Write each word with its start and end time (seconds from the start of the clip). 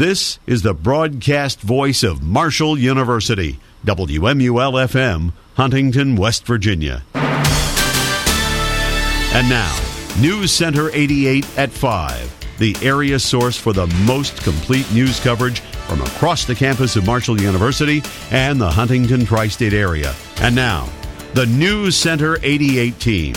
This 0.00 0.38
is 0.46 0.62
the 0.62 0.72
broadcast 0.72 1.60
voice 1.60 2.02
of 2.02 2.22
Marshall 2.22 2.78
University, 2.78 3.58
WMUL 3.84 4.88
FM, 4.88 5.34
Huntington, 5.56 6.16
West 6.16 6.46
Virginia. 6.46 7.02
And 9.34 9.46
now, 9.46 9.78
News 10.18 10.52
Center 10.52 10.88
88 10.94 11.58
at 11.58 11.68
5, 11.68 12.56
the 12.56 12.74
area 12.80 13.18
source 13.18 13.58
for 13.58 13.74
the 13.74 13.88
most 14.06 14.42
complete 14.42 14.90
news 14.90 15.20
coverage 15.20 15.60
from 15.60 16.00
across 16.00 16.46
the 16.46 16.54
campus 16.54 16.96
of 16.96 17.04
Marshall 17.04 17.38
University 17.38 18.02
and 18.30 18.58
the 18.58 18.70
Huntington 18.70 19.26
tri 19.26 19.48
state 19.48 19.74
area. 19.74 20.14
And 20.40 20.54
now, 20.54 20.88
the 21.34 21.44
News 21.44 21.94
Center 21.94 22.38
88 22.42 22.98
team. 22.98 23.34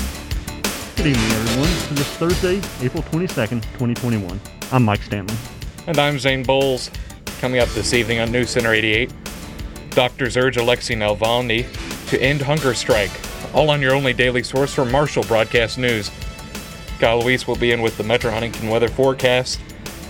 Good 0.95 1.07
evening, 1.07 1.29
everyone. 1.29 1.69
This 1.89 1.99
is 1.99 2.07
Thursday, 2.11 2.61
April 2.85 3.03
22nd, 3.03 3.63
2021. 3.63 4.39
I'm 4.71 4.83
Mike 4.83 5.03
Stanley. 5.03 5.35
And 5.85 5.97
I'm 5.99 6.17
Zane 6.17 6.43
Bowles. 6.43 6.89
Coming 7.41 7.59
up 7.59 7.67
this 7.69 7.93
evening 7.93 8.21
on 8.21 8.31
News 8.31 8.51
Center 8.51 8.71
88, 8.71 9.11
doctors 9.89 10.37
urge 10.37 10.55
Alexei 10.55 10.95
Navalny 10.95 11.67
to 12.07 12.21
end 12.21 12.41
hunger 12.41 12.73
strike. 12.73 13.11
All 13.53 13.69
on 13.69 13.81
your 13.81 13.93
only 13.93 14.13
daily 14.13 14.43
source 14.43 14.73
for 14.73 14.85
Marshall 14.85 15.23
Broadcast 15.23 15.77
News. 15.77 16.09
Kyle 16.99 17.21
Weiss 17.21 17.47
will 17.47 17.57
be 17.57 17.73
in 17.73 17.81
with 17.81 17.97
the 17.97 18.03
Metro 18.03 18.31
Huntington 18.31 18.69
weather 18.69 18.87
forecast, 18.87 19.59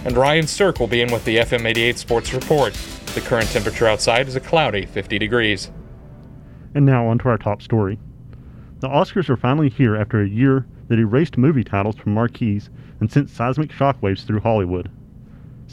and 0.06 0.16
Ryan 0.16 0.46
Sirk 0.46 0.80
will 0.80 0.86
be 0.86 1.02
in 1.02 1.12
with 1.12 1.26
the 1.26 1.38
FM 1.38 1.66
88 1.66 1.98
Sports 1.98 2.34
Report. 2.36 2.74
The 3.16 3.22
current 3.22 3.50
temperature 3.50 3.88
outside 3.88 4.28
is 4.28 4.36
a 4.36 4.40
cloudy 4.40 4.86
50 4.86 5.18
degrees. 5.18 5.72
And 6.76 6.86
now 6.86 7.08
on 7.08 7.18
to 7.20 7.30
our 7.30 7.38
top 7.40 7.64
story. 7.64 7.98
The 8.82 8.90
Oscars 8.90 9.28
are 9.28 9.38
finally 9.38 9.70
here 9.70 9.96
after 9.96 10.22
a 10.22 10.30
year 10.30 10.68
that 10.90 11.00
erased 11.00 11.36
movie 11.36 11.64
titles 11.64 11.96
from 11.96 12.14
marquees 12.14 12.70
and 13.00 13.12
sent 13.12 13.32
seismic 13.32 13.72
shockwaves 13.72 14.24
through 14.24 14.42
Hollywood. 14.42 14.92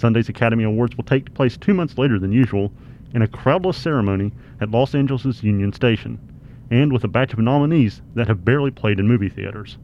Sunday's 0.01 0.31
Academy 0.31 0.65
Awards 0.65 0.97
will 0.97 1.05
take 1.05 1.35
place 1.35 1.59
two 1.59 1.75
months 1.75 1.99
later 1.99 2.19
than 2.19 2.33
usual 2.33 2.73
in 3.13 3.21
a 3.21 3.29
crowdless 3.29 3.77
ceremony 3.77 4.33
at 4.59 4.71
Los 4.71 4.95
Angeles 4.95 5.43
Union 5.43 5.75
Station, 5.75 6.19
and 6.71 6.91
with 6.91 7.05
a 7.05 7.09
batch 7.09 7.35
of 7.35 7.39
nominees 7.39 8.01
that 8.15 8.27
have 8.27 8.43
barely 8.43 8.71
played 8.71 8.99
in 8.99 9.07
movie 9.07 9.29
theaters. 9.29 9.77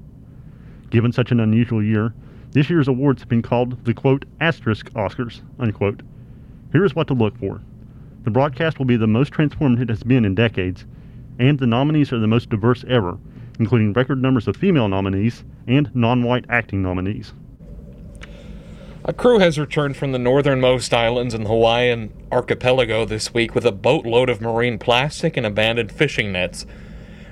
Given 0.89 1.13
such 1.13 1.33
an 1.33 1.41
unusual 1.41 1.83
year, 1.83 2.15
this 2.53 2.71
year's 2.71 2.89
awards 2.89 3.21
have 3.21 3.29
been 3.29 3.43
called 3.43 3.85
the 3.85 3.93
quote 3.93 4.25
asterisk 4.41 4.91
Oscars, 4.95 5.43
unquote. 5.59 6.01
Here 6.73 6.87
is 6.87 6.95
what 6.95 7.09
to 7.09 7.15
look 7.15 7.37
for. 7.37 7.61
The 8.25 8.31
broadcast 8.31 8.79
will 8.79 8.87
be 8.87 8.97
the 8.97 9.07
most 9.07 9.33
transformed 9.33 9.83
it 9.83 9.91
has 9.91 10.03
been 10.03 10.25
in 10.25 10.35
decades, 10.35 10.87
and 11.39 11.59
the 11.59 11.67
nominees 11.67 12.11
are 12.15 12.19
the 12.19 12.27
most 12.27 12.49
diverse 12.49 12.87
ever, 12.89 13.19
including 13.59 13.93
record 13.93 14.23
numbers 14.23 14.49
of 14.49 14.57
female 14.57 14.89
nominees 14.89 15.45
and 15.67 15.95
non 15.95 16.23
white 16.23 16.47
acting 16.49 16.83
nominees. 16.83 17.35
A 19.09 19.13
crew 19.13 19.39
has 19.39 19.57
returned 19.57 19.97
from 19.97 20.11
the 20.11 20.19
northernmost 20.19 20.93
islands 20.93 21.33
in 21.33 21.45
the 21.45 21.49
Hawaiian 21.49 22.13
archipelago 22.33 23.05
this 23.05 23.33
week 23.33 23.55
with 23.55 23.65
a 23.65 23.71
boatload 23.71 24.29
of 24.29 24.41
marine 24.41 24.81
plastic 24.81 25.37
and 25.37 25.47
abandoned 25.47 25.93
fishing 25.93 26.33
nets 26.33 26.67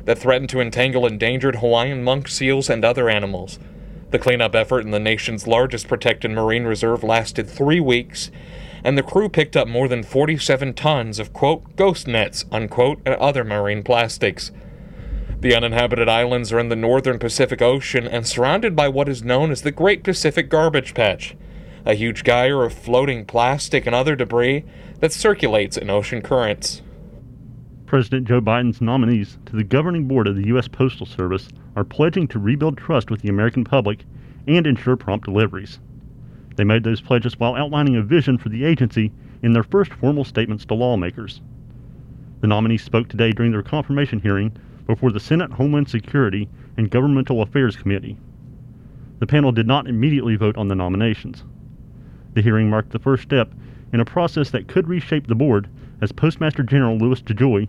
that 0.05 0.17
threaten 0.17 0.47
to 0.47 0.61
entangle 0.61 1.05
endangered 1.05 1.57
Hawaiian 1.57 2.05
monk 2.05 2.29
seals 2.29 2.71
and 2.71 2.85
other 2.85 3.11
animals. 3.11 3.59
The 4.13 4.21
cleanup 4.21 4.55
effort 4.55 4.85
in 4.85 4.93
the 4.93 5.01
nation's 5.01 5.49
largest 5.49 5.89
protected 5.89 6.31
marine 6.31 6.63
reserve 6.63 7.03
lasted 7.03 7.51
three 7.51 7.81
weeks, 7.81 8.31
and 8.85 8.97
the 8.97 9.03
crew 9.03 9.29
picked 9.29 9.57
up 9.57 9.67
more 9.67 9.89
than 9.89 10.05
47 10.05 10.75
tons 10.75 11.19
of, 11.19 11.33
quote, 11.33 11.75
ghost 11.75 12.07
nets, 12.07 12.45
unquote, 12.53 13.01
and 13.05 13.17
other 13.17 13.43
marine 13.43 13.83
plastics. 13.83 14.53
The 15.41 15.57
uninhabited 15.57 16.09
islands 16.09 16.53
are 16.53 16.61
in 16.61 16.69
the 16.69 16.77
northern 16.77 17.19
Pacific 17.19 17.61
Ocean 17.61 18.07
and 18.07 18.25
surrounded 18.29 18.77
by 18.77 18.87
what 18.87 19.09
is 19.09 19.25
known 19.25 19.51
as 19.51 19.63
the 19.63 19.73
Great 19.73 20.05
Pacific 20.05 20.49
Garbage 20.49 20.95
Patch 20.95 21.35
a 21.87 21.95
huge 21.95 22.25
gyre 22.25 22.65
of 22.65 22.73
floating 22.73 23.25
plastic 23.25 23.87
and 23.87 23.95
other 23.95 24.17
debris 24.17 24.65
that 25.01 25.13
circulates 25.13 25.77
in 25.77 25.91
ocean 25.91 26.23
currents. 26.23 26.81
President 27.87 28.27
Joe 28.27 28.41
Biden's 28.41 28.81
nominees 28.81 29.39
to 29.47 29.55
the 29.55 29.65
governing 29.65 30.09
board 30.09 30.27
of 30.27 30.37
the 30.37 30.47
U.S. 30.49 30.67
Postal 30.67 31.07
Service 31.07 31.49
are 31.77 31.85
pledging 31.85 32.27
to 32.29 32.39
rebuild 32.39 32.79
trust 32.79 33.11
with 33.11 33.21
the 33.21 33.29
American 33.29 33.65
public 33.65 34.05
and 34.47 34.67
ensure 34.67 34.97
prompt 34.97 35.27
deliveries. 35.27 35.79
They 36.57 36.65
made 36.65 36.85
those 36.85 37.01
pledges 37.01 37.39
while 37.39 37.55
outlining 37.55 37.97
a 37.97 38.03
vision 38.03 38.39
for 38.39 38.49
the 38.49 38.65
agency 38.65 39.13
in 39.43 39.53
their 39.53 39.63
first 39.63 39.93
formal 39.93 40.25
statements 40.25 40.65
to 40.67 40.75
lawmakers. 40.75 41.43
The 42.41 42.47
nominees 42.47 42.83
spoke 42.83 43.09
today 43.09 43.33
during 43.33 43.53
their 43.53 43.63
confirmation 43.63 44.21
hearing 44.21 44.57
before 44.87 45.13
the 45.13 45.21
Senate 45.21 45.53
Homeland 45.53 45.89
Security 45.89 46.49
and 46.77 46.91
Governmental 46.91 47.43
Affairs 47.43 47.77
Committee. 47.77 48.17
The 49.19 49.27
panel 49.27 49.53
did 49.53 49.67
not 49.67 49.87
immediately 49.87 50.37
vote 50.37 50.57
on 50.57 50.69
the 50.69 50.75
nominations. 50.75 51.45
The 52.35 52.43
hearing 52.43 52.69
marked 52.69 52.91
the 52.91 52.99
first 52.99 53.23
step 53.23 53.53
in 53.93 54.01
a 54.01 54.05
process 54.05 54.51
that 54.51 54.69
could 54.69 54.89
reshape 54.89 55.29
the 55.29 55.35
board 55.35 55.69
as 56.01 56.13
Postmaster 56.13 56.63
General 56.63 56.99
Louis 56.99 57.23
DeJoy 57.23 57.69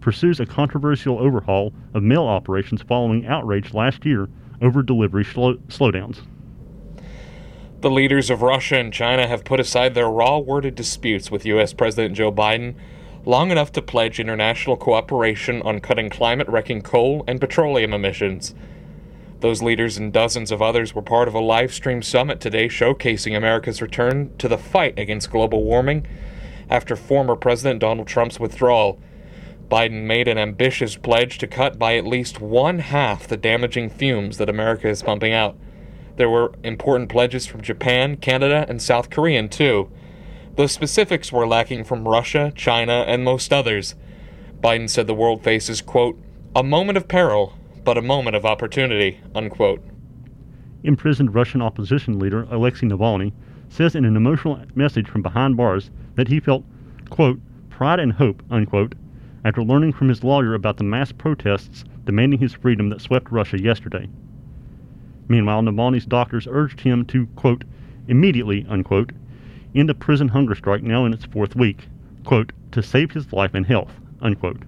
pursues 0.00 0.40
a 0.40 0.46
controversial 0.46 1.18
overhaul 1.18 1.72
of 1.94 2.02
mail 2.02 2.24
operations 2.24 2.82
following 2.82 3.26
outrage 3.26 3.72
last 3.72 4.04
year 4.04 4.28
over 4.60 4.82
delivery 4.82 5.24
slow- 5.24 5.56
slowdowns. 5.68 6.20
The 7.80 7.90
leaders 7.90 8.28
of 8.28 8.42
Russia 8.42 8.76
and 8.76 8.92
China 8.92 9.26
have 9.26 9.44
put 9.44 9.60
aside 9.60 9.94
their 9.94 10.10
raw 10.10 10.38
worded 10.38 10.74
disputes 10.74 11.30
with 11.30 11.46
U.S. 11.46 11.72
President 11.72 12.14
Joe 12.14 12.32
Biden 12.32 12.74
long 13.24 13.50
enough 13.50 13.72
to 13.72 13.82
pledge 13.82 14.18
international 14.18 14.76
cooperation 14.76 15.62
on 15.62 15.80
cutting 15.80 16.10
climate 16.10 16.48
wrecking 16.48 16.82
coal 16.82 17.24
and 17.26 17.40
petroleum 17.40 17.92
emissions. 17.92 18.54
Those 19.40 19.62
leaders 19.62 19.96
and 19.96 20.12
dozens 20.12 20.52
of 20.52 20.60
others 20.60 20.94
were 20.94 21.00
part 21.00 21.26
of 21.26 21.34
a 21.34 21.40
live 21.40 21.72
stream 21.72 22.02
summit 22.02 22.40
today 22.40 22.68
showcasing 22.68 23.34
America's 23.34 23.80
return 23.80 24.36
to 24.36 24.48
the 24.48 24.58
fight 24.58 24.98
against 24.98 25.30
global 25.30 25.64
warming 25.64 26.06
after 26.68 26.94
former 26.94 27.34
President 27.34 27.80
Donald 27.80 28.06
Trump's 28.06 28.38
withdrawal. 28.38 29.00
Biden 29.70 30.02
made 30.02 30.28
an 30.28 30.36
ambitious 30.36 30.96
pledge 30.96 31.38
to 31.38 31.46
cut 31.46 31.78
by 31.78 31.96
at 31.96 32.06
least 32.06 32.40
one 32.40 32.80
half 32.80 33.26
the 33.26 33.36
damaging 33.38 33.88
fumes 33.88 34.36
that 34.36 34.50
America 34.50 34.88
is 34.88 35.02
pumping 35.02 35.32
out. 35.32 35.56
There 36.16 36.28
were 36.28 36.52
important 36.62 37.08
pledges 37.08 37.46
from 37.46 37.62
Japan, 37.62 38.16
Canada, 38.18 38.66
and 38.68 38.82
South 38.82 39.08
Korea, 39.08 39.48
too. 39.48 39.90
The 40.56 40.68
specifics 40.68 41.32
were 41.32 41.46
lacking 41.46 41.84
from 41.84 42.06
Russia, 42.06 42.52
China, 42.54 43.04
and 43.06 43.24
most 43.24 43.54
others. 43.54 43.94
Biden 44.62 44.90
said 44.90 45.06
the 45.06 45.14
world 45.14 45.42
faces, 45.42 45.80
quote, 45.80 46.18
a 46.54 46.62
moment 46.62 46.98
of 46.98 47.08
peril 47.08 47.54
but 47.84 47.98
a 47.98 48.02
moment 48.02 48.36
of 48.36 48.44
opportunity, 48.44 49.20
unquote. 49.34 49.82
Imprisoned 50.82 51.34
Russian 51.34 51.62
opposition 51.62 52.18
leader 52.18 52.46
Alexei 52.50 52.86
Navalny 52.86 53.32
says 53.68 53.94
in 53.94 54.04
an 54.04 54.16
emotional 54.16 54.60
message 54.74 55.08
from 55.08 55.22
behind 55.22 55.56
bars 55.56 55.90
that 56.14 56.28
he 56.28 56.40
felt, 56.40 56.64
quote, 57.08 57.40
pride 57.68 58.00
and 58.00 58.12
hope, 58.12 58.42
unquote, 58.50 58.94
after 59.44 59.62
learning 59.62 59.92
from 59.92 60.08
his 60.08 60.24
lawyer 60.24 60.54
about 60.54 60.76
the 60.76 60.84
mass 60.84 61.12
protests 61.12 61.84
demanding 62.04 62.38
his 62.38 62.52
freedom 62.52 62.88
that 62.88 63.00
swept 63.00 63.30
Russia 63.30 63.60
yesterday. 63.60 64.08
Meanwhile, 65.28 65.62
Navalny's 65.62 66.06
doctors 66.06 66.48
urged 66.50 66.80
him 66.80 67.04
to, 67.06 67.26
quote, 67.36 67.64
immediately, 68.08 68.66
unquote, 68.68 69.12
end 69.74 69.88
a 69.88 69.94
prison 69.94 70.28
hunger 70.28 70.54
strike 70.54 70.82
now 70.82 71.06
in 71.06 71.12
its 71.12 71.24
fourth 71.24 71.54
week, 71.54 71.88
quote, 72.24 72.52
to 72.72 72.82
save 72.82 73.12
his 73.12 73.32
life 73.32 73.54
and 73.54 73.64
health, 73.66 73.92
unquote. 74.20 74.62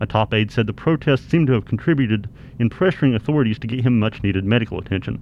A 0.00 0.06
top 0.06 0.34
aide 0.34 0.50
said 0.50 0.66
the 0.66 0.72
protests 0.72 1.26
seemed 1.28 1.46
to 1.46 1.54
have 1.54 1.64
contributed 1.64 2.28
in 2.58 2.68
pressuring 2.68 3.14
authorities 3.14 3.58
to 3.60 3.66
get 3.66 3.80
him 3.80 3.98
much 3.98 4.22
needed 4.22 4.44
medical 4.44 4.78
attention. 4.78 5.20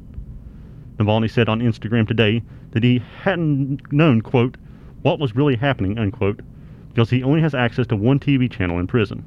Navalny 0.97 1.31
said 1.31 1.49
on 1.49 1.61
Instagram 1.61 2.07
today 2.07 2.43
that 2.73 2.83
he 2.83 3.03
hadn't 3.23 3.93
known, 3.93 4.21
quote, 4.21 4.57
what 5.03 5.19
was 5.19 5.37
really 5.37 5.57
happening, 5.57 5.99
unquote, 5.99 6.41
because 6.89 7.11
he 7.11 7.23
only 7.23 7.41
has 7.41 7.55
access 7.55 7.87
to 7.89 7.97
one 7.97 8.19
TV 8.19 8.51
channel 8.51 8.79
in 8.79 8.87
prison. 8.87 9.25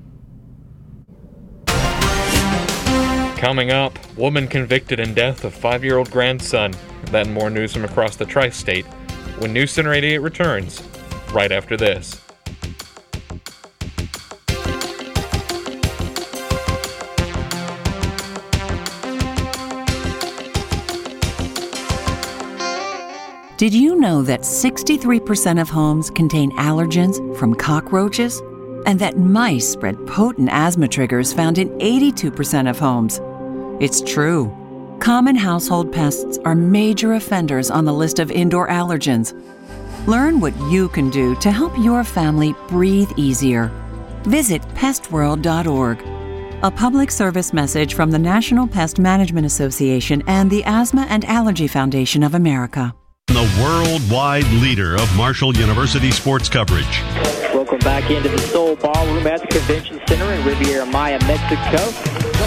Coming 3.38 3.72
up, 3.72 4.00
woman 4.18 4.48
convicted 4.48 5.00
in 5.00 5.14
death 5.14 5.44
of 5.44 5.54
five 5.54 5.84
year 5.84 5.98
old 5.98 6.10
grandson. 6.10 6.74
Then 7.12 7.32
more 7.32 7.50
news 7.50 7.74
from 7.74 7.86
across 7.86 8.16
the 8.16 8.26
tri 8.26 8.50
state 8.50 8.86
when 9.38 9.54
News 9.54 9.72
Center 9.72 9.94
88 9.94 10.18
returns 10.18 10.82
right 11.32 11.52
after 11.52 11.78
this. 11.78 12.27
Did 23.58 23.74
you 23.74 23.96
know 23.96 24.22
that 24.22 24.42
63% 24.42 25.60
of 25.60 25.68
homes 25.68 26.12
contain 26.12 26.52
allergens 26.58 27.36
from 27.40 27.56
cockroaches? 27.56 28.40
And 28.86 29.00
that 29.00 29.18
mice 29.18 29.68
spread 29.68 30.06
potent 30.06 30.50
asthma 30.52 30.88
triggers 30.88 31.34
found 31.34 31.58
in 31.58 31.70
82% 31.80 32.70
of 32.70 32.78
homes? 32.78 33.20
It's 33.82 34.02
true. 34.02 34.56
Common 35.00 35.36
household 35.36 35.92
pests 35.92 36.38
are 36.46 36.54
major 36.54 37.14
offenders 37.14 37.72
on 37.72 37.84
the 37.84 37.94
list 37.94 38.20
of 38.20 38.30
indoor 38.30 38.68
allergens. 38.68 39.34
Learn 40.06 40.40
what 40.40 40.56
you 40.70 40.88
can 40.90 41.10
do 41.10 41.34
to 41.38 41.50
help 41.50 41.76
your 41.80 42.04
family 42.04 42.54
breathe 42.68 43.12
easier. 43.18 43.72
Visit 44.22 44.62
pestworld.org. 44.76 46.00
A 46.62 46.70
public 46.70 47.10
service 47.10 47.52
message 47.54 47.96
from 47.96 48.12
the 48.12 48.20
National 48.20 48.68
Pest 48.68 49.00
Management 49.00 49.48
Association 49.48 50.22
and 50.28 50.48
the 50.52 50.64
Asthma 50.66 51.08
and 51.10 51.26
Allergy 51.26 51.68
Foundation 51.68 52.22
of 52.22 52.36
America. 52.36 52.94
The 53.38 53.62
worldwide 53.62 54.48
leader 54.48 54.96
of 54.96 55.16
Marshall 55.16 55.56
University 55.56 56.10
sports 56.10 56.50
coverage. 56.50 57.04
Welcome 57.54 57.78
back 57.78 58.10
into 58.10 58.30
the 58.30 58.40
Soul 58.40 58.76
Ballroom 58.76 59.28
at 59.28 59.42
the 59.42 59.48
Convention 59.48 60.02
Center 60.08 60.34
in 60.34 60.44
Riviera 60.44 60.88
Maya, 60.88 61.20
Mexico. 61.28 61.78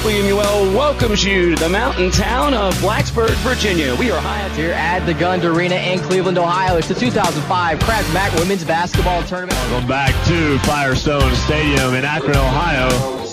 WMUL 0.00 0.74
welcomes 0.74 1.22
you 1.24 1.54
to 1.54 1.62
the 1.62 1.68
mountain 1.68 2.10
town 2.10 2.54
of 2.54 2.74
Blacksburg, 2.78 3.30
Virginia. 3.44 3.94
We 3.94 4.10
are 4.10 4.20
high 4.20 4.44
up 4.44 4.50
here 4.56 4.72
at 4.72 5.06
the 5.06 5.14
Gund 5.14 5.44
Arena 5.44 5.76
in 5.76 6.00
Cleveland, 6.00 6.38
Ohio. 6.38 6.76
It's 6.76 6.88
the 6.88 6.96
2005 6.96 7.78
Kraft 7.78 8.12
Mac 8.12 8.36
Women's 8.40 8.64
Basketball 8.64 9.22
Tournament. 9.22 9.56
Welcome 9.70 9.88
back 9.88 10.26
to 10.26 10.58
Firestone 10.66 11.36
Stadium 11.36 11.94
in 11.94 12.04
Akron, 12.04 12.36
Ohio. 12.36 12.88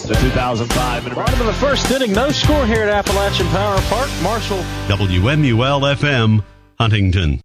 The 0.05 0.13
2005. 0.13 1.15
Bottom 1.15 1.39
of 1.39 1.47
the 1.47 1.53
first 1.53 1.89
inning, 1.89 2.13
no 2.13 2.29
score 2.29 2.67
here 2.67 2.83
at 2.83 2.89
Appalachian 2.89 3.47
Power 3.47 3.81
Park. 3.89 4.11
Marshall. 4.21 4.59
WMUL 4.89 5.95
FM, 5.95 6.43
Huntington. 6.79 7.41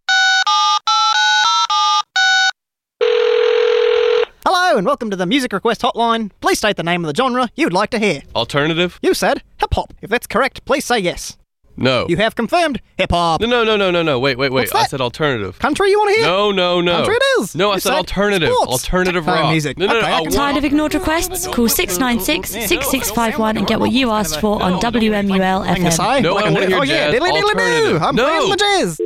Hello 4.72 4.78
and 4.78 4.86
welcome 4.86 5.10
to 5.10 5.16
the 5.16 5.26
music 5.26 5.52
request 5.52 5.82
hotline. 5.82 6.30
Please 6.40 6.56
state 6.56 6.76
the 6.76 6.82
name 6.82 7.04
of 7.04 7.14
the 7.14 7.22
genre 7.22 7.50
you 7.56 7.66
would 7.66 7.74
like 7.74 7.90
to 7.90 7.98
hear. 7.98 8.22
Alternative? 8.34 8.98
You 9.02 9.12
said 9.12 9.42
hip 9.60 9.68
hop. 9.74 9.92
If 10.00 10.08
that's 10.08 10.26
correct, 10.26 10.64
please 10.64 10.86
say 10.86 10.98
yes. 10.98 11.36
No. 11.76 12.06
You 12.08 12.16
have 12.16 12.34
confirmed 12.36 12.80
hip 12.96 13.10
hop. 13.10 13.42
No, 13.42 13.46
no, 13.48 13.64
no, 13.64 13.76
no, 13.76 13.90
no, 13.90 14.02
no. 14.02 14.18
Wait, 14.18 14.38
wait, 14.38 14.50
wait. 14.50 14.62
What's 14.62 14.72
that? 14.72 14.78
I 14.78 14.84
said 14.86 15.02
alternative. 15.02 15.58
Country 15.58 15.90
you 15.90 15.98
want 15.98 16.14
to 16.14 16.20
hear? 16.22 16.24
No, 16.26 16.52
no, 16.52 16.80
no. 16.80 16.96
Country 16.96 17.16
it 17.16 17.22
is. 17.42 17.54
No, 17.54 17.68
I 17.70 17.74
You 17.74 17.80
said 17.80 17.90
said 17.90 17.98
alternative. 17.98 18.48
sports. 18.50 18.72
Alternative 18.72 19.26
rock. 19.26 19.50
music. 19.50 19.76
No, 19.76 19.84
no, 19.88 19.98
Okay, 19.98 20.06
no. 20.08 20.12
I 20.14 20.16
I 20.16 20.22
can- 20.22 20.32
Tired 20.32 20.56
of 20.56 20.64
ignored 20.64 20.94
requests? 20.94 21.46
Call 21.48 21.68
696-6651 21.68 23.58
and 23.58 23.66
get 23.66 23.78
what 23.78 23.92
you 23.92 24.10
asked 24.10 24.40
for 24.40 24.62
on 24.62 24.80
WMUL 24.80 25.64
Thing 25.66 25.74
to 25.84 25.90
FM. 25.90 25.92
say? 25.92 26.20
No, 26.22 26.32
Like 26.34 26.46
I 26.46 26.48
a- 26.48 26.52
wanna 26.54 26.66
hear 26.68 26.78
Oh 26.78 26.82
yeah, 26.82 27.10
jazz. 27.10 27.20
diddly 27.20 27.30
diddly 27.30 27.40
do. 27.42 27.46
Alternative. 27.60 28.02
I'm 28.02 28.14
No. 28.16 28.24
playing 28.26 28.50
the 28.50 28.56
jazz. 28.56 28.98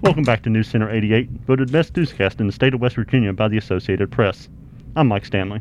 Welcome 0.00 0.22
back 0.22 0.44
to 0.44 0.50
News 0.50 0.68
Center 0.68 0.88
88, 0.88 1.28
voted 1.44 1.72
best 1.72 1.96
newscast 1.96 2.38
in 2.38 2.46
the 2.46 2.52
state 2.52 2.72
of 2.72 2.80
West 2.80 2.94
Virginia 2.94 3.32
by 3.32 3.48
the 3.48 3.58
Associated 3.58 4.12
Press. 4.12 4.48
I'm 4.94 5.08
Mike 5.08 5.26
Stanley. 5.26 5.60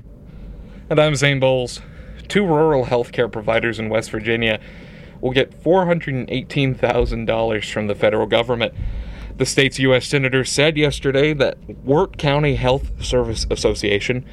And 0.91 0.99
I'm 0.99 1.15
Zane 1.15 1.39
Bowles. 1.39 1.81
Two 2.27 2.45
rural 2.45 2.85
healthcare 2.85 3.31
providers 3.31 3.79
in 3.79 3.89
West 3.89 4.11
Virginia 4.11 4.59
will 5.21 5.31
get 5.31 5.59
$418,000 5.63 7.73
from 7.73 7.87
the 7.87 7.95
federal 7.95 8.27
government. 8.27 8.75
The 9.37 9.45
state's 9.47 9.79
U.S. 9.79 10.05
Senator 10.05 10.45
said 10.45 10.77
yesterday 10.77 11.33
that 11.33 11.57
Wirt 11.83 12.19
County 12.19 12.57
Health 12.57 13.03
Service 13.03 13.47
Association 13.49 14.23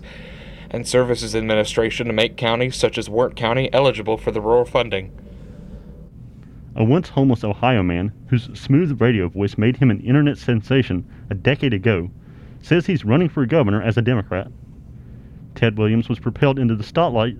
and 0.70 0.88
Services 0.88 1.36
Administration 1.36 2.06
to 2.06 2.14
make 2.14 2.38
counties 2.38 2.76
such 2.76 3.00
as 3.00 3.10
Wirt 3.10 3.36
County 3.36 3.74
eligible 3.74 4.16
for 4.16 4.30
the 4.30 4.42
rural 4.42 4.66
funding. 4.66 5.12
A 6.76 6.84
once 6.84 7.10
homeless 7.10 7.44
Ohio 7.44 7.82
man, 7.82 8.12
whose 8.28 8.48
smooth 8.54 9.02
radio 9.02 9.28
voice 9.28 9.58
made 9.58 9.78
him 9.78 9.90
an 9.90 10.00
internet 10.02 10.38
sensation 10.38 11.10
a 11.32 11.34
decade 11.34 11.74
ago, 11.74 12.12
says 12.62 12.86
he's 12.86 13.04
running 13.04 13.30
for 13.30 13.44
governor 13.48 13.82
as 13.82 13.98
a 13.98 14.04
Democrat. 14.04 14.52
Ted 15.56 15.80
Williams 15.80 16.08
was 16.08 16.20
propelled 16.20 16.60
into 16.60 16.76
the 16.76 16.84
spotlight, 16.84 17.36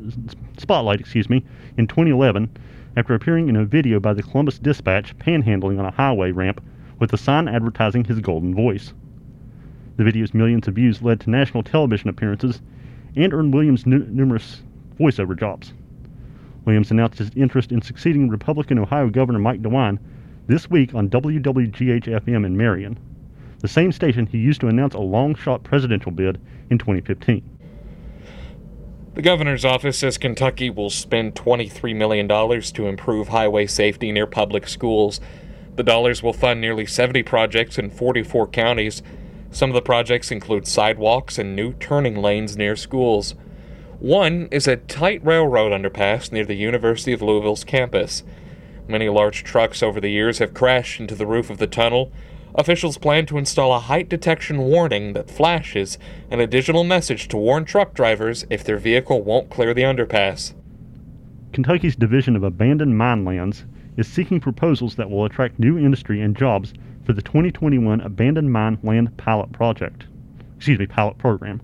spotlight 0.58 1.00
excuse 1.00 1.30
me, 1.30 1.46
in 1.78 1.86
2011 1.86 2.50
after 3.00 3.16
appearing 3.16 3.48
in 3.48 3.56
a 3.56 3.64
video 3.64 3.98
by 3.98 4.12
the 4.12 4.22
Columbus 4.22 4.60
Dispatch 4.60 5.18
panhandling 5.20 5.80
on 5.80 5.86
a 5.86 5.92
highway 5.92 6.34
ramp 6.34 6.62
with 7.00 7.14
a 7.14 7.18
sign 7.18 7.48
advertising 7.48 8.04
his 8.04 8.20
golden 8.20 8.54
voice. 8.54 8.92
The 9.96 10.04
video's 10.04 10.34
millions 10.34 10.68
of 10.68 10.76
views 10.76 11.02
led 11.02 11.22
to 11.22 11.30
national 11.30 11.64
television 11.64 12.10
appearances 12.10 12.62
and 13.16 13.34
earned 13.34 13.54
Williams 13.54 13.86
nu- 13.86 14.06
numerous 14.10 14.64
voiceover 15.00 15.40
jobs. 15.40 15.72
Williams 16.66 16.92
announced 16.92 17.20
his 17.20 17.32
interest 17.38 17.72
in 17.72 17.82
succeeding 17.82 18.28
Republican 18.28 18.78
Ohio 18.78 19.10
Governor 19.10 19.40
Mike 19.40 19.62
DeWine 19.62 19.98
this 20.48 20.70
week 20.70 20.94
on 20.94 21.10
WWGH 21.10 22.04
FM 22.04 22.46
in 22.46 22.58
Marion, 22.58 23.00
the 23.60 23.70
same 23.70 23.94
station 23.94 24.26
he 24.26 24.40
used 24.40 24.60
to 24.60 24.68
announce 24.68 24.94
a 24.94 25.00
long 25.00 25.36
shot 25.36 25.64
presidential 25.64 26.12
bid 26.12 26.38
in 26.70 26.78
2015. 26.78 27.59
The 29.20 29.24
governor's 29.24 29.66
office 29.66 29.98
says 29.98 30.18
Kentucky 30.18 30.70
will 30.70 30.90
spend 30.90 31.36
$23 31.36 31.94
million 31.94 32.26
to 32.30 32.88
improve 32.88 33.28
highway 33.28 33.68
safety 33.68 34.14
near 34.14 34.26
public 34.26 34.66
schools. 34.66 35.20
The 35.76 35.84
dollars 35.84 36.24
will 36.24 36.32
fund 36.32 36.62
nearly 36.62 36.86
70 36.86 37.24
projects 37.24 37.78
in 37.78 37.90
44 37.90 38.48
counties. 38.48 39.04
Some 39.52 39.72
of 39.72 39.74
the 39.74 39.82
projects 39.82 40.32
include 40.32 40.68
sidewalks 40.68 41.38
and 41.38 41.54
new 41.54 41.74
turning 41.74 42.16
lanes 42.16 42.56
near 42.56 42.78
schools. 42.78 43.36
One 44.00 44.48
is 44.52 44.70
a 44.70 44.78
tight 44.78 45.22
railroad 45.26 45.74
underpass 45.74 46.32
near 46.32 46.46
the 46.46 46.56
University 46.56 47.12
of 47.12 47.22
Louisville's 47.22 47.66
campus. 47.66 48.24
Many 48.88 49.10
large 49.10 49.44
trucks 49.44 49.84
over 49.84 50.00
the 50.00 50.12
years 50.12 50.38
have 50.38 50.54
crashed 50.54 51.02
into 51.02 51.16
the 51.16 51.28
roof 51.28 51.50
of 51.50 51.58
the 51.58 51.68
tunnel. 51.68 52.14
Officials 52.56 52.98
plan 52.98 53.26
to 53.28 53.38
install 53.38 53.74
a 53.74 53.80
height 53.80 54.10
detection 54.10 54.60
warning 54.60 55.14
that 55.14 55.30
flashes 55.30 55.98
and 56.32 56.42
a 56.42 56.48
digital 56.48 56.84
message 56.84 57.28
to 57.28 57.38
warn 57.38 57.64
truck 57.64 57.94
drivers 57.94 58.46
if 58.50 58.64
their 58.64 58.78
vehicle 58.78 59.22
won't 59.22 59.50
clear 59.50 59.74
the 59.74 59.84
underpass. 59.84 60.54
Kentucky's 61.54 61.96
Division 61.96 62.36
of 62.36 62.44
Abandoned 62.44 62.98
Mine 62.98 63.24
Lands 63.24 63.66
is 63.98 64.08
seeking 64.08 64.40
proposals 64.40 64.96
that 64.96 65.10
will 65.10 65.26
attract 65.26 65.60
new 65.60 65.78
industry 65.78 66.22
and 66.22 66.36
jobs 66.36 66.74
for 67.06 67.14
the 67.14 67.22
2021 67.22 68.02
Abandoned 68.02 68.52
Mine 68.52 68.78
Land 68.84 69.16
Pilot 69.18 69.52
Project. 69.52 70.06
Excuse 70.58 70.80
me, 70.80 70.88
pilot 70.88 71.18
program. 71.18 71.62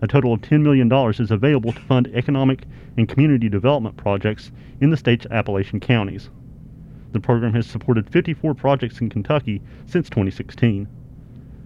A 0.00 0.06
total 0.06 0.32
of 0.32 0.40
$10 0.40 0.62
million 0.62 0.92
is 1.20 1.30
available 1.30 1.72
to 1.72 1.80
fund 1.80 2.08
economic 2.14 2.64
and 2.96 3.08
community 3.08 3.48
development 3.48 3.96
projects 3.96 4.52
in 4.80 4.90
the 4.90 4.96
state's 4.96 5.26
Appalachian 5.26 5.80
counties. 5.80 6.30
The 7.12 7.20
program 7.20 7.54
has 7.54 7.66
supported 7.66 8.10
54 8.10 8.54
projects 8.54 9.00
in 9.00 9.08
Kentucky 9.08 9.62
since 9.86 10.08
2016. 10.10 10.86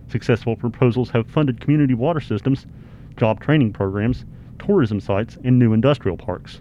Successful 0.09 0.57
proposals 0.57 1.11
have 1.11 1.27
funded 1.27 1.61
community 1.61 1.95
water 1.95 2.21
systems, 2.21 2.67
job 3.17 3.41
training 3.41 3.73
programs, 3.73 4.25
tourism 4.59 5.01
sites, 5.01 5.39
and 5.45 5.59
new 5.59 5.73
industrial 5.73 6.17
parks. 6.17 6.61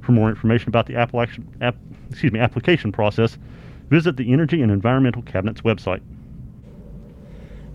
For 0.00 0.12
more 0.12 0.28
information 0.28 0.68
about 0.68 0.86
the 0.86 0.96
Appalachian, 0.96 1.48
app, 1.60 1.76
excuse 2.10 2.32
me, 2.32 2.40
application 2.40 2.92
process, 2.92 3.38
visit 3.90 4.16
the 4.16 4.32
Energy 4.32 4.60
and 4.60 4.72
Environmental 4.72 5.22
Cabinet's 5.22 5.62
website. 5.62 6.02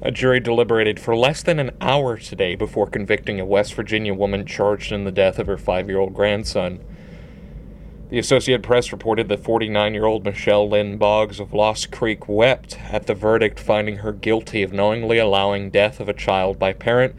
A 0.02 0.12
jury 0.12 0.40
deliberated 0.40 1.00
for 1.00 1.16
less 1.16 1.44
than 1.44 1.60
an 1.60 1.72
hour 1.82 2.18
today 2.18 2.56
before 2.56 2.88
convicting 2.88 3.40
a 3.40 3.46
West 3.46 3.74
Virginia 3.74 4.14
woman 4.14 4.46
charged 4.46 4.92
in 4.92 5.04
the 5.04 5.12
death 5.12 5.40
of 5.40 5.48
her 5.48 5.58
five 5.58 5.90
year 5.90 6.00
old 6.00 6.14
grandson. 6.14 6.80
The 8.10 8.18
Associated 8.18 8.64
Press 8.64 8.92
reported 8.92 9.30
that 9.30 9.44
49 9.44 9.94
year 9.94 10.06
old 10.06 10.26
Michelle 10.26 10.68
Lynn 10.68 10.98
Boggs 10.98 11.40
of 11.40 11.54
Lost 11.54 11.92
Creek 11.92 12.28
wept 12.28 12.80
at 12.92 13.06
the 13.06 13.14
verdict, 13.14 13.60
finding 13.60 13.98
her 13.98 14.12
guilty 14.12 14.64
of 14.64 14.74
knowingly 14.74 15.20
allowing 15.20 15.70
death 15.70 16.00
of 16.00 16.10
a 16.10 16.14
child 16.14 16.58
by 16.58 16.74
parent, 16.74 17.16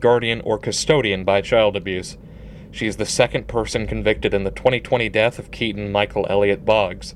guardian, 0.00 0.40
or 0.40 0.56
custodian 0.56 1.22
by 1.22 1.42
child 1.42 1.76
abuse. 1.76 2.16
She 2.70 2.86
is 2.86 2.96
the 2.96 3.04
second 3.04 3.46
person 3.46 3.86
convicted 3.86 4.32
in 4.32 4.44
the 4.44 4.50
2020 4.50 5.10
death 5.10 5.38
of 5.38 5.50
Keaton 5.50 5.92
Michael 5.92 6.26
Elliott 6.30 6.64
Boggs. 6.64 7.14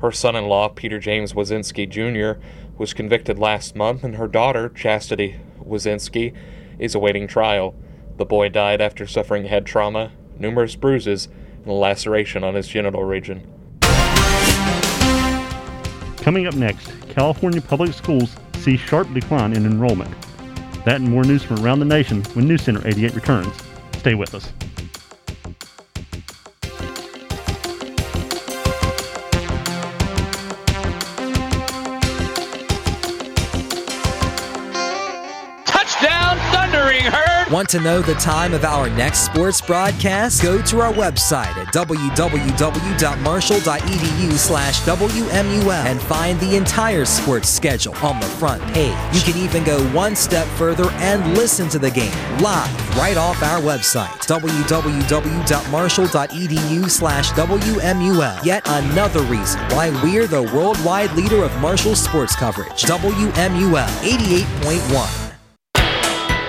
Her 0.00 0.12
son 0.12 0.36
in 0.36 0.46
law, 0.46 0.68
Peter 0.68 1.00
James 1.00 1.32
Wazinski 1.32 1.88
Jr., 1.90 2.40
was 2.78 2.94
convicted 2.94 3.40
last 3.40 3.74
month, 3.74 4.04
and 4.04 4.14
her 4.14 4.28
daughter, 4.28 4.68
Chastity 4.68 5.40
Wazinski, 5.60 6.32
is 6.78 6.94
awaiting 6.94 7.26
trial. 7.26 7.74
The 8.18 8.24
boy 8.24 8.50
died 8.50 8.80
after 8.80 9.04
suffering 9.04 9.46
head 9.46 9.66
trauma, 9.66 10.12
numerous 10.38 10.76
bruises, 10.76 11.28
laceration 11.70 12.42
on 12.44 12.54
his 12.54 12.66
genital 12.66 13.04
region. 13.04 13.46
Coming 16.16 16.46
up 16.46 16.54
next, 16.54 16.88
California 17.08 17.60
public 17.60 17.92
schools 17.92 18.36
see 18.58 18.76
sharp 18.76 19.12
decline 19.12 19.52
in 19.52 19.66
enrollment. 19.66 20.14
That 20.84 21.00
and 21.00 21.10
more 21.10 21.24
news 21.24 21.42
from 21.42 21.64
around 21.64 21.80
the 21.80 21.84
nation 21.84 22.22
when 22.34 22.46
News 22.46 22.62
Center 22.62 22.86
88 22.86 23.14
returns. 23.14 23.54
Stay 23.98 24.14
with 24.14 24.34
us. 24.34 24.52
Want 37.52 37.68
to 37.68 37.78
know 37.80 38.00
the 38.00 38.14
time 38.14 38.54
of 38.54 38.64
our 38.64 38.88
next 38.88 39.26
sports 39.26 39.60
broadcast? 39.60 40.42
Go 40.42 40.62
to 40.62 40.80
our 40.80 40.94
website 40.94 41.54
at 41.58 41.66
www.marshall.edu 41.74 44.32
slash 44.32 44.80
WMUL 44.80 45.84
and 45.84 46.00
find 46.00 46.40
the 46.40 46.56
entire 46.56 47.04
sports 47.04 47.50
schedule 47.50 47.94
on 47.96 48.18
the 48.20 48.26
front 48.26 48.62
page. 48.72 48.96
You 49.12 49.20
can 49.20 49.36
even 49.36 49.64
go 49.64 49.86
one 49.90 50.16
step 50.16 50.46
further 50.56 50.88
and 50.92 51.36
listen 51.36 51.68
to 51.68 51.78
the 51.78 51.90
game 51.90 52.14
live 52.38 52.96
right 52.96 53.18
off 53.18 53.42
our 53.42 53.60
website, 53.60 54.08
www.marshall.edu 54.26 56.90
slash 56.90 57.32
WMUL. 57.32 58.44
Yet 58.46 58.62
another 58.64 59.20
reason 59.24 59.60
why 59.72 59.90
we're 60.02 60.26
the 60.26 60.44
worldwide 60.54 61.12
leader 61.12 61.44
of 61.44 61.54
Marshall 61.60 61.96
sports 61.96 62.34
coverage. 62.34 62.84
WMUL 62.84 63.84
88.1. 63.84 65.31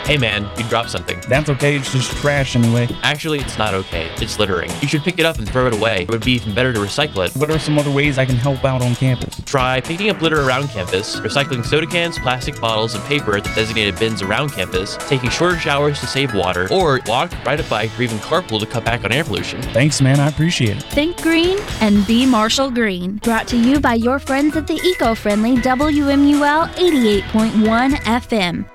Hey 0.05 0.17
man, 0.17 0.49
you 0.57 0.65
dropped 0.65 0.89
something. 0.89 1.17
That's 1.29 1.49
okay, 1.51 1.77
it's 1.77 1.93
just 1.93 2.11
trash 2.17 2.57
anyway. 2.57 2.89
Actually, 3.03 3.39
it's 3.39 3.57
not 3.57 3.73
okay. 3.73 4.11
It's 4.17 4.37
littering. 4.37 4.69
You 4.81 4.87
should 4.89 5.01
pick 5.01 5.17
it 5.17 5.25
up 5.25 5.37
and 5.37 5.49
throw 5.49 5.65
it 5.67 5.73
away. 5.73 6.01
It 6.01 6.09
would 6.09 6.25
be 6.25 6.33
even 6.33 6.53
better 6.53 6.73
to 6.73 6.79
recycle 6.79 7.25
it. 7.25 7.33
What 7.37 7.49
are 7.49 7.57
some 7.57 7.79
other 7.79 7.89
ways 7.89 8.17
I 8.17 8.25
can 8.25 8.35
help 8.35 8.65
out 8.65 8.81
on 8.81 8.95
campus? 8.95 9.41
Try 9.45 9.79
picking 9.79 10.09
up 10.09 10.21
litter 10.21 10.41
around 10.41 10.67
campus, 10.67 11.15
recycling 11.21 11.65
soda 11.65 11.87
cans, 11.87 12.19
plastic 12.19 12.59
bottles, 12.59 12.95
and 12.95 13.03
paper 13.05 13.37
at 13.37 13.45
the 13.45 13.53
designated 13.55 13.97
bins 13.97 14.21
around 14.21 14.51
campus, 14.51 14.97
taking 15.07 15.29
shorter 15.29 15.57
showers 15.57 16.01
to 16.01 16.05
save 16.05 16.33
water, 16.33 16.67
or 16.69 16.99
walk, 17.07 17.31
ride 17.45 17.61
a 17.61 17.63
bike, 17.63 17.97
or 17.97 18.03
even 18.03 18.17
carpool 18.17 18.59
to 18.59 18.65
cut 18.65 18.83
back 18.83 19.05
on 19.05 19.13
air 19.13 19.23
pollution. 19.23 19.61
Thanks, 19.61 20.01
man, 20.01 20.19
I 20.19 20.27
appreciate 20.27 20.77
it. 20.77 20.83
Think 20.83 21.21
green 21.21 21.57
and 21.79 22.05
be 22.05 22.25
Marshall 22.25 22.71
Green. 22.71 23.19
Brought 23.19 23.47
to 23.47 23.57
you 23.57 23.79
by 23.79 23.93
your 23.93 24.19
friends 24.19 24.57
at 24.57 24.67
the 24.67 24.81
eco 24.83 25.15
friendly 25.15 25.55
WMUL 25.55 26.67
88.1 26.73 27.93
FM. 27.93 28.72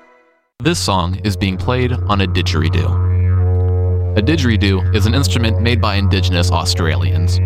This 0.61 0.77
song 0.77 1.17
is 1.23 1.37
being 1.37 1.55
played 1.55 1.93
on 1.93 2.19
a 2.19 2.27
didgeridoo. 2.27 4.17
A 4.17 4.21
didgeridoo 4.21 4.93
is 4.93 5.05
an 5.05 5.15
instrument 5.15 5.61
made 5.61 5.79
by 5.79 5.95
indigenous 5.95 6.51
Australians. 6.51 7.39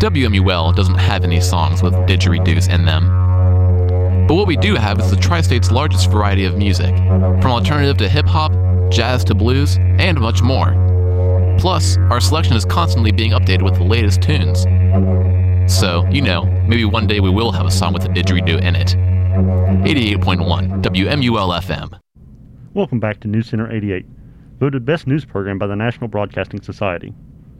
WMUL 0.00 0.74
doesn't 0.74 0.94
have 0.94 1.24
any 1.24 1.42
songs 1.42 1.82
with 1.82 1.92
didgeridoos 2.08 2.72
in 2.72 2.86
them. 2.86 4.26
But 4.26 4.34
what 4.34 4.46
we 4.46 4.56
do 4.56 4.76
have 4.76 4.98
is 4.98 5.10
the 5.10 5.16
tri 5.16 5.42
state's 5.42 5.70
largest 5.70 6.10
variety 6.10 6.46
of 6.46 6.56
music, 6.56 6.96
from 6.96 7.48
alternative 7.48 7.98
to 7.98 8.08
hip 8.08 8.24
hop, 8.24 8.52
jazz 8.90 9.22
to 9.24 9.34
blues, 9.34 9.76
and 9.76 10.18
much 10.18 10.40
more. 10.40 10.72
Plus, 11.58 11.98
our 12.08 12.22
selection 12.22 12.56
is 12.56 12.64
constantly 12.64 13.12
being 13.12 13.32
updated 13.32 13.60
with 13.60 13.74
the 13.74 13.84
latest 13.84 14.22
tunes. 14.22 14.62
So, 15.70 16.06
you 16.10 16.22
know, 16.22 16.46
maybe 16.66 16.86
one 16.86 17.06
day 17.06 17.20
we 17.20 17.28
will 17.28 17.52
have 17.52 17.66
a 17.66 17.70
song 17.70 17.92
with 17.92 18.06
a 18.06 18.08
didgeridoo 18.08 18.62
in 18.62 18.74
it. 18.74 18.96
88.1 19.30 20.82
WMUL 20.82 21.60
FM. 21.62 22.00
Welcome 22.74 22.98
back 22.98 23.20
to 23.20 23.28
News 23.28 23.48
Center 23.48 23.70
88, 23.70 24.04
voted 24.58 24.84
best 24.84 25.06
news 25.06 25.24
program 25.24 25.56
by 25.56 25.68
the 25.68 25.76
National 25.76 26.08
Broadcasting 26.08 26.60
Society. 26.60 27.14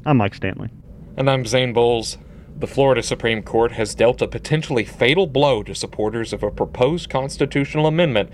I'm 0.04 0.16
Mike 0.16 0.34
Stanley. 0.34 0.70
And 1.16 1.30
I'm 1.30 1.46
Zane 1.46 1.72
Bowles. 1.72 2.18
The 2.58 2.66
Florida 2.66 3.04
Supreme 3.04 3.44
Court 3.44 3.70
has 3.72 3.94
dealt 3.94 4.20
a 4.20 4.26
potentially 4.26 4.84
fatal 4.84 5.28
blow 5.28 5.62
to 5.62 5.72
supporters 5.72 6.32
of 6.32 6.42
a 6.42 6.50
proposed 6.50 7.08
constitutional 7.08 7.86
amendment 7.86 8.30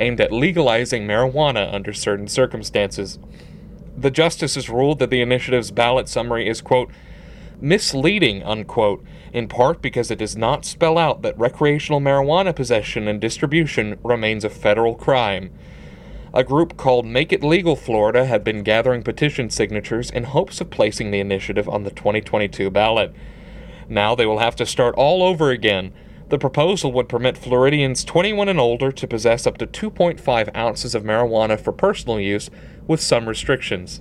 aimed 0.00 0.20
at 0.20 0.32
legalizing 0.32 1.06
marijuana 1.06 1.72
under 1.72 1.92
certain 1.92 2.26
circumstances. 2.26 3.20
The 3.96 4.10
justices 4.10 4.68
ruled 4.68 4.98
that 4.98 5.10
the 5.10 5.20
initiative's 5.20 5.70
ballot 5.70 6.08
summary 6.08 6.48
is, 6.48 6.60
quote, 6.60 6.90
misleading, 7.60 8.42
unquote, 8.42 9.04
in 9.32 9.48
part 9.48 9.82
because 9.82 10.10
it 10.10 10.18
does 10.18 10.36
not 10.36 10.64
spell 10.64 10.98
out 10.98 11.22
that 11.22 11.38
recreational 11.38 12.00
marijuana 12.00 12.54
possession 12.54 13.08
and 13.08 13.20
distribution 13.20 13.98
remains 14.02 14.44
a 14.44 14.50
federal 14.50 14.94
crime. 14.94 15.50
A 16.32 16.42
group 16.42 16.76
called 16.76 17.06
Make 17.06 17.32
It 17.32 17.44
Legal 17.44 17.76
Florida 17.76 18.24
had 18.24 18.42
been 18.42 18.62
gathering 18.62 19.02
petition 19.02 19.50
signatures 19.50 20.10
in 20.10 20.24
hopes 20.24 20.60
of 20.60 20.70
placing 20.70 21.10
the 21.10 21.20
initiative 21.20 21.68
on 21.68 21.84
the 21.84 21.90
2022 21.90 22.70
ballot. 22.70 23.14
Now 23.88 24.14
they 24.14 24.26
will 24.26 24.38
have 24.38 24.56
to 24.56 24.66
start 24.66 24.94
all 24.96 25.22
over 25.22 25.50
again. 25.50 25.92
The 26.30 26.38
proposal 26.38 26.90
would 26.92 27.08
permit 27.08 27.38
Floridians 27.38 28.04
21 28.04 28.48
and 28.48 28.58
older 28.58 28.90
to 28.90 29.06
possess 29.06 29.46
up 29.46 29.58
to 29.58 29.66
2.5 29.66 30.56
ounces 30.56 30.94
of 30.94 31.04
marijuana 31.04 31.60
for 31.60 31.72
personal 31.72 32.18
use, 32.18 32.50
with 32.86 33.00
some 33.00 33.28
restrictions. 33.28 34.00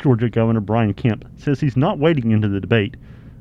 Georgia 0.00 0.30
Governor 0.30 0.60
Brian 0.60 0.94
Kemp 0.94 1.26
says 1.36 1.60
he's 1.60 1.76
not 1.76 1.98
wading 1.98 2.30
into 2.30 2.48
the 2.48 2.60
debate, 2.60 2.96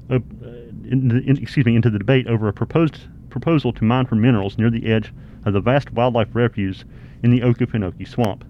uh, 0.09 0.15
in 0.15 1.07
the, 1.07 1.21
in, 1.21 1.37
excuse 1.37 1.65
me, 1.65 1.75
into 1.75 1.89
the 1.89 1.99
debate 1.99 2.27
over 2.27 2.47
a 2.47 2.53
proposed 2.53 2.99
proposal 3.29 3.71
to 3.73 3.83
mine 3.83 4.05
for 4.05 4.15
minerals 4.15 4.57
near 4.57 4.69
the 4.69 4.91
edge 4.91 5.13
of 5.45 5.53
the 5.53 5.61
vast 5.61 5.91
wildlife 5.93 6.29
refuge 6.33 6.83
in 7.23 7.31
the 7.31 7.41
Okefenokee 7.41 8.07
Swamp. 8.07 8.43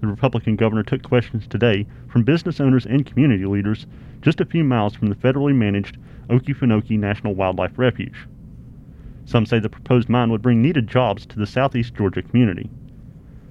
The 0.00 0.06
Republican 0.06 0.56
governor 0.56 0.82
took 0.82 1.02
questions 1.02 1.46
today 1.46 1.86
from 2.08 2.22
business 2.22 2.60
owners 2.60 2.86
and 2.86 3.04
community 3.04 3.44
leaders 3.44 3.86
just 4.22 4.40
a 4.40 4.46
few 4.46 4.64
miles 4.64 4.94
from 4.94 5.08
the 5.08 5.14
federally 5.14 5.54
managed 5.54 5.98
Okefenokee 6.28 6.98
National 6.98 7.34
Wildlife 7.34 7.78
Refuge. 7.78 8.26
Some 9.26 9.44
say 9.44 9.58
the 9.58 9.68
proposed 9.68 10.08
mine 10.08 10.30
would 10.30 10.42
bring 10.42 10.62
needed 10.62 10.88
jobs 10.88 11.26
to 11.26 11.38
the 11.38 11.46
southeast 11.46 11.94
Georgia 11.94 12.22
community. 12.22 12.70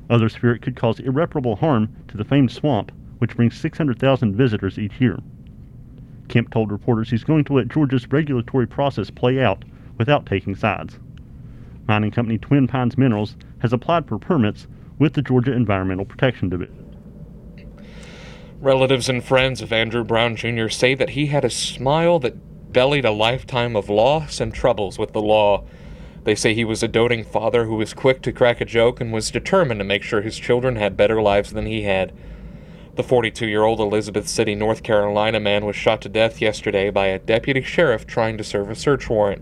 Others 0.10 0.36
fear 0.36 0.54
it 0.54 0.62
could 0.62 0.76
cause 0.76 1.00
irreparable 1.00 1.56
harm 1.56 1.96
to 2.08 2.18
the 2.18 2.26
famed 2.26 2.52
swamp, 2.52 2.92
which 3.20 3.36
brings 3.36 3.60
600,000 3.60 4.36
visitors 4.36 4.80
each 4.80 5.00
year. 5.00 5.20
Kemp 6.28 6.52
told 6.52 6.72
reporters 6.72 7.10
he's 7.10 7.24
going 7.24 7.44
to 7.46 7.54
let 7.54 7.70
Georgia's 7.70 8.12
regulatory 8.12 8.68
process 8.68 9.10
play 9.10 9.42
out 9.42 9.64
without 9.98 10.26
taking 10.26 10.56
sides. 10.56 11.00
Mining 11.88 12.12
company 12.12 12.38
Twin 12.38 12.68
Pines 12.68 12.98
Minerals 12.98 13.36
has 13.60 13.74
applied 13.74 14.08
for 14.08 14.20
permits 14.20 14.68
with 15.00 15.14
the 15.14 15.22
Georgia 15.22 15.54
Environmental 15.54 16.06
Protection 16.06 16.50
Division. 16.50 16.86
Relatives 18.62 19.08
and 19.08 19.24
friends 19.24 19.62
of 19.62 19.72
Andrew 19.72 20.04
Brown 20.04 20.36
Jr. 20.36 20.68
say 20.68 20.94
that 20.94 21.12
he 21.12 21.28
had 21.28 21.46
a 21.46 21.50
smile 21.50 22.20
that 22.20 22.74
bellied 22.74 23.06
a 23.06 23.12
lifetime 23.12 23.76
of 23.76 23.90
loss 23.90 24.40
and 24.40 24.54
troubles 24.54 25.00
with 25.00 25.14
the 25.14 25.22
law. 25.22 25.64
They 26.26 26.36
say 26.36 26.54
he 26.54 26.66
was 26.66 26.84
a 26.84 26.88
doting 26.88 27.24
father 27.24 27.66
who 27.66 27.76
was 27.76 27.94
quick 27.94 28.22
to 28.24 28.34
crack 28.34 28.62
a 28.62 28.66
joke 28.66 29.02
and 29.02 29.12
was 29.12 29.32
determined 29.32 29.80
to 29.80 29.86
make 29.86 30.04
sure 30.04 30.22
his 30.22 30.38
children 30.38 30.76
had 30.76 30.98
better 30.98 31.22
lives 31.22 31.54
than 31.54 31.66
he 31.66 31.84
had. 31.84 32.14
The 33.00 33.04
42 33.04 33.48
year 33.48 33.64
old 33.64 33.80
Elizabeth 33.80 34.28
City, 34.28 34.56
North 34.56 34.84
Carolina 34.84 35.40
man 35.40 35.66
was 35.66 35.78
shot 35.78 36.02
to 36.02 36.10
death 36.10 36.42
yesterday 36.42 36.90
by 36.90 37.06
a 37.06 37.18
deputy 37.18 37.62
sheriff 37.62 38.06
trying 38.06 38.38
to 38.38 38.44
serve 38.44 38.70
a 38.70 38.76
search 38.76 39.10
warrant. 39.10 39.42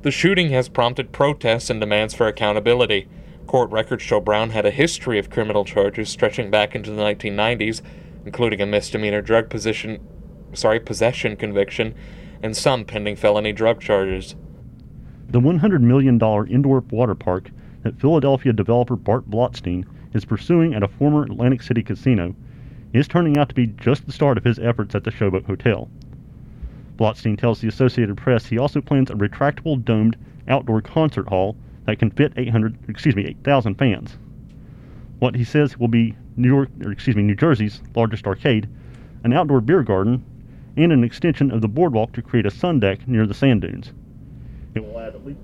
The 0.00 0.10
shooting 0.10 0.48
has 0.48 0.70
prompted 0.70 1.12
protests 1.12 1.68
and 1.68 1.78
demands 1.78 2.14
for 2.14 2.26
accountability. 2.26 3.06
Court 3.46 3.70
records 3.70 4.02
show 4.02 4.18
Brown 4.18 4.48
had 4.48 4.64
a 4.64 4.70
history 4.70 5.18
of 5.18 5.28
criminal 5.28 5.66
charges 5.66 6.08
stretching 6.08 6.50
back 6.50 6.74
into 6.74 6.90
the 6.90 7.02
1990s, 7.02 7.82
including 8.24 8.62
a 8.62 8.66
misdemeanor 8.66 9.20
drug 9.20 9.50
position, 9.50 10.00
sorry, 10.54 10.80
possession 10.80 11.36
conviction 11.36 11.94
and 12.42 12.56
some 12.56 12.86
pending 12.86 13.16
felony 13.16 13.52
drug 13.52 13.78
charges. 13.82 14.36
The 15.28 15.38
$100 15.38 15.82
million 15.82 16.14
indoor 16.50 16.80
water 16.80 17.14
park 17.14 17.50
that 17.82 18.00
Philadelphia 18.00 18.54
developer 18.54 18.96
Bart 18.96 19.28
Blatstein 19.28 19.84
is 20.14 20.24
pursuing 20.24 20.72
at 20.72 20.82
a 20.82 20.88
former 20.88 21.24
Atlantic 21.24 21.60
City 21.60 21.82
casino 21.82 22.34
is 22.94 23.08
turning 23.08 23.36
out 23.36 23.48
to 23.48 23.54
be 23.54 23.66
just 23.66 24.06
the 24.06 24.12
start 24.12 24.38
of 24.38 24.44
his 24.44 24.58
efforts 24.58 24.94
at 24.94 25.02
the 25.04 25.10
Showboat 25.10 25.44
Hotel. 25.44 25.88
Blatstein 26.96 27.36
tells 27.36 27.60
the 27.60 27.68
Associated 27.68 28.16
Press 28.16 28.46
he 28.46 28.56
also 28.56 28.80
plans 28.80 29.10
a 29.10 29.14
retractable 29.14 29.84
domed 29.84 30.16
outdoor 30.46 30.80
concert 30.80 31.28
hall 31.28 31.56
that 31.86 31.98
can 31.98 32.10
fit 32.10 32.32
800, 32.36 32.78
excuse 32.88 33.16
me, 33.16 33.26
8,000 33.26 33.74
fans. 33.74 34.16
What 35.18 35.34
he 35.34 35.44
says 35.44 35.76
will 35.76 35.88
be 35.88 36.14
New 36.36 36.48
York, 36.48 36.68
or 36.84 36.92
excuse 36.92 37.16
me, 37.16 37.24
New 37.24 37.34
Jersey's 37.34 37.82
largest 37.96 38.26
arcade, 38.26 38.68
an 39.24 39.32
outdoor 39.32 39.60
beer 39.60 39.82
garden, 39.82 40.24
and 40.76 40.92
an 40.92 41.02
extension 41.02 41.50
of 41.50 41.60
the 41.60 41.68
boardwalk 41.68 42.12
to 42.12 42.22
create 42.22 42.46
a 42.46 42.50
sun 42.50 42.78
deck 42.78 43.06
near 43.08 43.26
the 43.26 43.34
sand 43.34 43.62
dunes. 43.62 43.92
It 44.74 44.84
will 44.84 45.00
add 45.00 45.14
at 45.14 45.24
least 45.24 45.40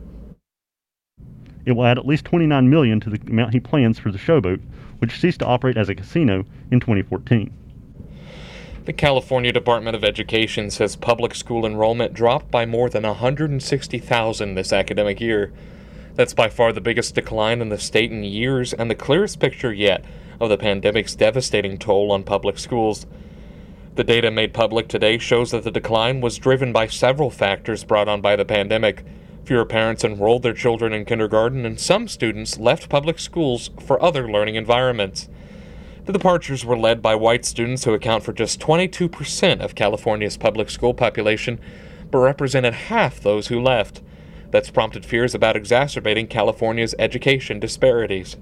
it 1.67 1.73
will 1.73 1.85
add 1.85 1.99
at 1.99 2.07
least 2.07 2.25
29 2.25 2.71
million 2.71 3.01
to 3.01 3.11
the 3.11 3.21
amount 3.31 3.53
he 3.53 3.61
plans 3.61 3.99
for 3.99 4.11
the 4.11 4.19
showboat, 4.19 4.61
which 5.01 5.19
ceased 5.19 5.41
to 5.41 5.47
operate 5.47 5.77
as 5.77 5.89
a 5.89 5.95
casino 5.95 6.45
in 6.71 6.81
2014. 6.81 7.53
The 8.85 8.93
California 8.95 9.53
Department 9.53 9.95
of 9.95 10.05
Education 10.05 10.71
says 10.71 10.97
public 10.97 11.35
school 11.35 11.67
enrollment 11.67 12.15
dropped 12.15 12.51
by 12.51 12.65
more 12.65 12.89
than 12.89 13.03
160,000 13.03 14.55
this 14.55 14.73
academic 14.73 15.21
year. 15.21 15.53
That's 16.15 16.35
by 16.35 16.49
far 16.49 16.73
the 16.73 16.81
biggest 16.81 17.15
decline 17.15 17.61
in 17.61 17.69
the 17.69 17.79
state 17.79 18.11
in 18.11 18.25
years 18.25 18.73
and 18.73 18.91
the 18.91 18.95
clearest 18.95 19.39
picture 19.39 19.73
yet 19.73 20.05
of 20.41 20.49
the 20.49 20.57
pandemic's 20.57 21.15
devastating 21.15 21.79
toll 21.79 22.11
on 22.11 22.25
public 22.25 22.59
schools. 22.59 23.07
The 23.97 24.05
data 24.05 24.31
made 24.31 24.55
public 24.55 24.89
today 24.89 25.19
shows 25.19 25.51
that 25.51 25.65
the 25.65 25.71
decline 25.71 26.21
was 26.21 26.39
driven 26.39 26.73
by 26.73 26.87
several 26.87 27.31
factors 27.31 27.85
brought 27.85 28.09
on 28.09 28.21
by 28.21 28.35
the 28.35 28.45
pandemic. 28.45 29.05
Fewer 29.51 29.65
parents 29.65 30.05
enrolled 30.05 30.45
their 30.45 30.53
children 30.53 30.93
in 30.93 31.05
kindergarten, 31.05 31.67
and 31.67 31.81
some 31.81 32.07
students 32.07 32.61
left 32.61 32.89
public 32.89 33.19
schools 33.19 33.71
for 33.81 34.01
other 34.01 34.31
learning 34.31 34.55
environments. 34.55 35.29
The 36.05 36.13
departures 36.13 36.65
were 36.65 36.79
led 36.79 37.03
by 37.03 37.17
white 37.17 37.45
students 37.45 37.83
who 37.83 37.93
account 37.93 38.23
for 38.23 38.33
just 38.33 38.61
22% 38.61 39.59
of 39.59 39.75
California's 39.75 40.37
public 40.37 40.71
school 40.71 40.95
population, 40.95 41.59
but 42.13 42.19
represented 42.19 42.75
half 42.75 43.19
those 43.19 43.49
who 43.49 43.61
left. 43.61 44.03
That's 44.53 44.71
prompted 44.71 45.05
fears 45.05 45.35
about 45.35 45.57
exacerbating 45.57 46.29
California's 46.29 46.95
education 47.01 47.59
disparities. 47.59 48.37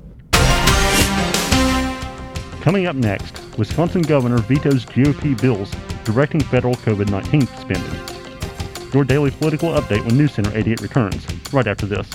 Coming 2.61 2.87
up 2.87 2.97
next, 2.97 3.57
Wisconsin 3.57 4.03
governor 4.03 4.41
vetoes 4.41 4.85
GOP 4.85 5.41
bills 5.41 5.75
directing 6.05 6.43
federal 6.43 6.75
COVID 6.75 7.09
19 7.09 7.47
spending. 7.47 8.18
Your 8.95 9.05
daily 9.05 9.31
political 9.31 9.71
update 9.71 10.05
when 10.05 10.17
News 10.17 10.33
Center 10.33 10.57
88 10.57 10.81
returns, 10.81 11.53
right 11.53 11.67
after 11.67 11.87
this. 11.87 12.09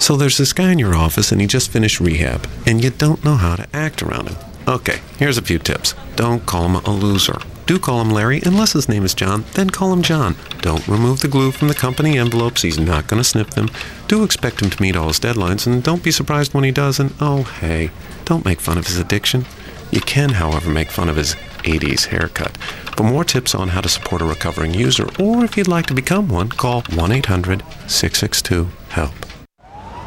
So 0.00 0.16
there's 0.16 0.38
this 0.38 0.54
guy 0.54 0.72
in 0.72 0.78
your 0.78 0.94
office 0.94 1.32
and 1.32 1.40
he 1.40 1.46
just 1.46 1.70
finished 1.70 2.00
rehab, 2.00 2.48
and 2.66 2.82
you 2.82 2.88
don't 2.90 3.22
know 3.24 3.36
how 3.36 3.56
to 3.56 3.68
act 3.74 4.02
around 4.02 4.28
him. 4.28 4.36
Okay, 4.66 5.00
here's 5.18 5.36
a 5.36 5.42
few 5.42 5.58
tips. 5.58 5.94
Don't 6.16 6.44
call 6.46 6.64
him 6.64 6.76
a 6.76 6.90
loser. 6.90 7.38
Do 7.68 7.78
call 7.78 8.00
him 8.00 8.08
Larry, 8.08 8.40
unless 8.46 8.72
his 8.72 8.88
name 8.88 9.04
is 9.04 9.12
John, 9.12 9.44
then 9.52 9.68
call 9.68 9.92
him 9.92 10.00
John. 10.00 10.36
Don't 10.62 10.88
remove 10.88 11.20
the 11.20 11.28
glue 11.28 11.52
from 11.52 11.68
the 11.68 11.74
company 11.74 12.16
envelopes, 12.16 12.62
he's 12.62 12.78
not 12.78 13.06
going 13.06 13.20
to 13.20 13.28
snip 13.28 13.50
them. 13.50 13.68
Do 14.06 14.24
expect 14.24 14.62
him 14.62 14.70
to 14.70 14.82
meet 14.82 14.96
all 14.96 15.08
his 15.08 15.20
deadlines, 15.20 15.66
and 15.66 15.82
don't 15.82 16.02
be 16.02 16.10
surprised 16.10 16.54
when 16.54 16.64
he 16.64 16.70
doesn't. 16.70 17.12
Oh, 17.20 17.42
hey, 17.42 17.90
don't 18.24 18.46
make 18.46 18.62
fun 18.62 18.78
of 18.78 18.86
his 18.86 18.98
addiction. 18.98 19.44
You 19.90 20.00
can, 20.00 20.30
however, 20.30 20.70
make 20.70 20.90
fun 20.90 21.10
of 21.10 21.16
his 21.16 21.34
80s 21.64 22.06
haircut. 22.06 22.56
For 22.96 23.02
more 23.02 23.22
tips 23.22 23.54
on 23.54 23.68
how 23.68 23.82
to 23.82 23.88
support 23.90 24.22
a 24.22 24.24
recovering 24.24 24.72
user, 24.72 25.06
or 25.20 25.44
if 25.44 25.58
you'd 25.58 25.68
like 25.68 25.84
to 25.88 25.94
become 25.94 26.30
one, 26.30 26.48
call 26.48 26.84
1 26.94 27.12
800 27.12 27.62
662 27.86 28.66
HELP. 28.88 29.12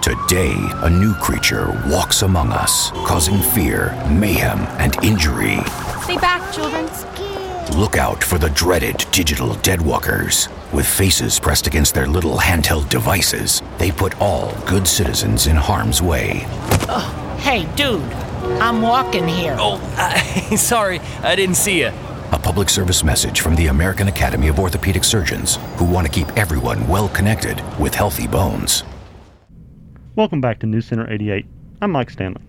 Today, 0.02 0.56
a 0.58 0.90
new 0.90 1.14
creature 1.14 1.80
walks 1.86 2.24
among 2.24 2.50
us, 2.50 2.90
causing 3.06 3.38
fear, 3.38 3.92
mayhem, 4.10 4.62
and 4.80 4.96
injury. 5.04 5.60
Stay 6.02 6.18
back, 6.18 6.52
children. 6.52 6.90
Look 7.70 7.96
out 7.96 8.24
for 8.24 8.38
the 8.38 8.50
dreaded 8.50 9.06
digital 9.12 9.50
deadwalkers. 9.50 10.50
With 10.74 10.88
faces 10.88 11.40
pressed 11.40 11.68
against 11.68 11.94
their 11.94 12.08
little 12.08 12.38
handheld 12.38 12.90
devices, 12.90 13.62
they 13.78 13.92
put 13.92 14.20
all 14.20 14.54
good 14.66 14.88
citizens 14.88 15.46
in 15.48 15.56
harm's 15.56 16.02
way. 16.02 16.46
Oh, 16.90 17.38
hey, 17.40 17.66
dude, 17.76 18.02
I'm 18.60 18.82
walking 18.82 19.28
here. 19.28 19.56
Oh, 19.60 19.80
uh, 19.96 20.56
sorry, 20.58 21.00
I 21.22 21.36
didn't 21.36 21.56
see 21.56 21.82
you. 21.82 21.92
A 22.32 22.40
public 22.42 22.68
service 22.68 23.04
message 23.04 23.42
from 23.42 23.56
the 23.56 23.68
American 23.68 24.08
Academy 24.08 24.48
of 24.48 24.60
Orthopedic 24.60 25.04
Surgeons, 25.04 25.58
who 25.78 25.86
want 25.86 26.08
to 26.08 26.12
keep 26.12 26.36
everyone 26.38 26.86
well 26.88 27.10
connected 27.10 27.62
with 27.80 27.94
healthy 27.94 28.28
bones. 28.28 28.84
Welcome 30.16 30.42
back 30.42 30.60
to 30.60 30.66
News 30.66 30.88
Center 30.88 31.10
88. 31.10 31.46
I'm 31.82 31.92
Mike 31.92 32.10
Stanley. 32.10 32.42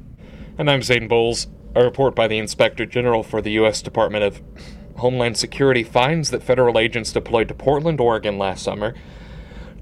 And 0.58 0.70
I'm 0.70 0.82
Zane 0.82 1.06
Bowles. 1.06 1.48
A 1.74 1.84
report 1.84 2.14
by 2.14 2.28
the 2.28 2.38
Inspector 2.38 2.84
General 2.86 3.22
for 3.22 3.40
the 3.40 3.52
U.S. 3.52 3.80
Department 3.82 4.24
of 4.24 4.42
Homeland 4.96 5.36
Security 5.36 5.82
finds 5.82 6.30
that 6.30 6.42
federal 6.42 6.78
agents 6.78 7.12
deployed 7.12 7.48
to 7.48 7.54
Portland, 7.54 8.00
Oregon 8.00 8.38
last 8.38 8.62
summer 8.62 8.94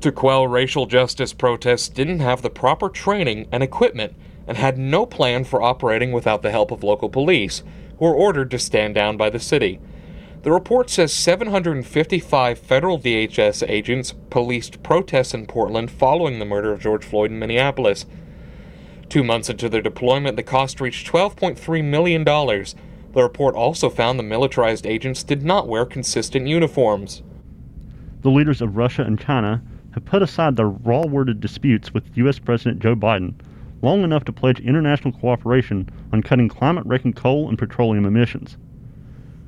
to 0.00 0.10
quell 0.10 0.46
racial 0.46 0.86
justice 0.86 1.32
protests 1.32 1.88
didn't 1.88 2.20
have 2.20 2.42
the 2.42 2.50
proper 2.50 2.88
training 2.88 3.46
and 3.52 3.62
equipment 3.62 4.14
and 4.46 4.56
had 4.56 4.78
no 4.78 5.04
plan 5.04 5.44
for 5.44 5.62
operating 5.62 6.12
without 6.12 6.42
the 6.42 6.50
help 6.50 6.70
of 6.70 6.82
local 6.82 7.08
police, 7.08 7.62
who 7.98 8.06
were 8.06 8.14
ordered 8.14 8.50
to 8.50 8.58
stand 8.58 8.94
down 8.94 9.16
by 9.16 9.28
the 9.28 9.38
city. 9.38 9.78
The 10.42 10.52
report 10.52 10.88
says 10.88 11.12
755 11.12 12.58
federal 12.58 12.98
DHS 12.98 13.68
agents 13.68 14.14
policed 14.30 14.82
protests 14.82 15.34
in 15.34 15.46
Portland 15.46 15.90
following 15.90 16.38
the 16.38 16.46
murder 16.46 16.72
of 16.72 16.80
George 16.80 17.04
Floyd 17.04 17.30
in 17.30 17.38
Minneapolis. 17.38 18.06
Two 19.10 19.22
months 19.22 19.50
into 19.50 19.68
their 19.68 19.82
deployment, 19.82 20.36
the 20.36 20.42
cost 20.42 20.80
reached 20.80 21.06
$12.3 21.06 21.84
million. 21.84 22.24
The 23.12 23.22
report 23.22 23.56
also 23.56 23.90
found 23.90 24.18
the 24.18 24.22
militarized 24.22 24.86
agents 24.86 25.24
did 25.24 25.42
not 25.42 25.66
wear 25.66 25.84
consistent 25.84 26.46
uniforms. 26.46 27.22
The 28.22 28.30
leaders 28.30 28.60
of 28.60 28.76
Russia 28.76 29.02
and 29.02 29.18
China 29.18 29.62
have 29.92 30.04
put 30.04 30.22
aside 30.22 30.54
their 30.54 30.68
raw 30.68 31.02
worded 31.06 31.40
disputes 31.40 31.92
with 31.92 32.16
U.S. 32.16 32.38
President 32.38 32.80
Joe 32.80 32.94
Biden 32.94 33.34
long 33.82 34.02
enough 34.02 34.24
to 34.24 34.32
pledge 34.32 34.60
international 34.60 35.12
cooperation 35.12 35.88
on 36.12 36.22
cutting 36.22 36.48
climate 36.48 36.86
wrecking 36.86 37.12
coal 37.12 37.48
and 37.48 37.58
petroleum 37.58 38.04
emissions. 38.04 38.56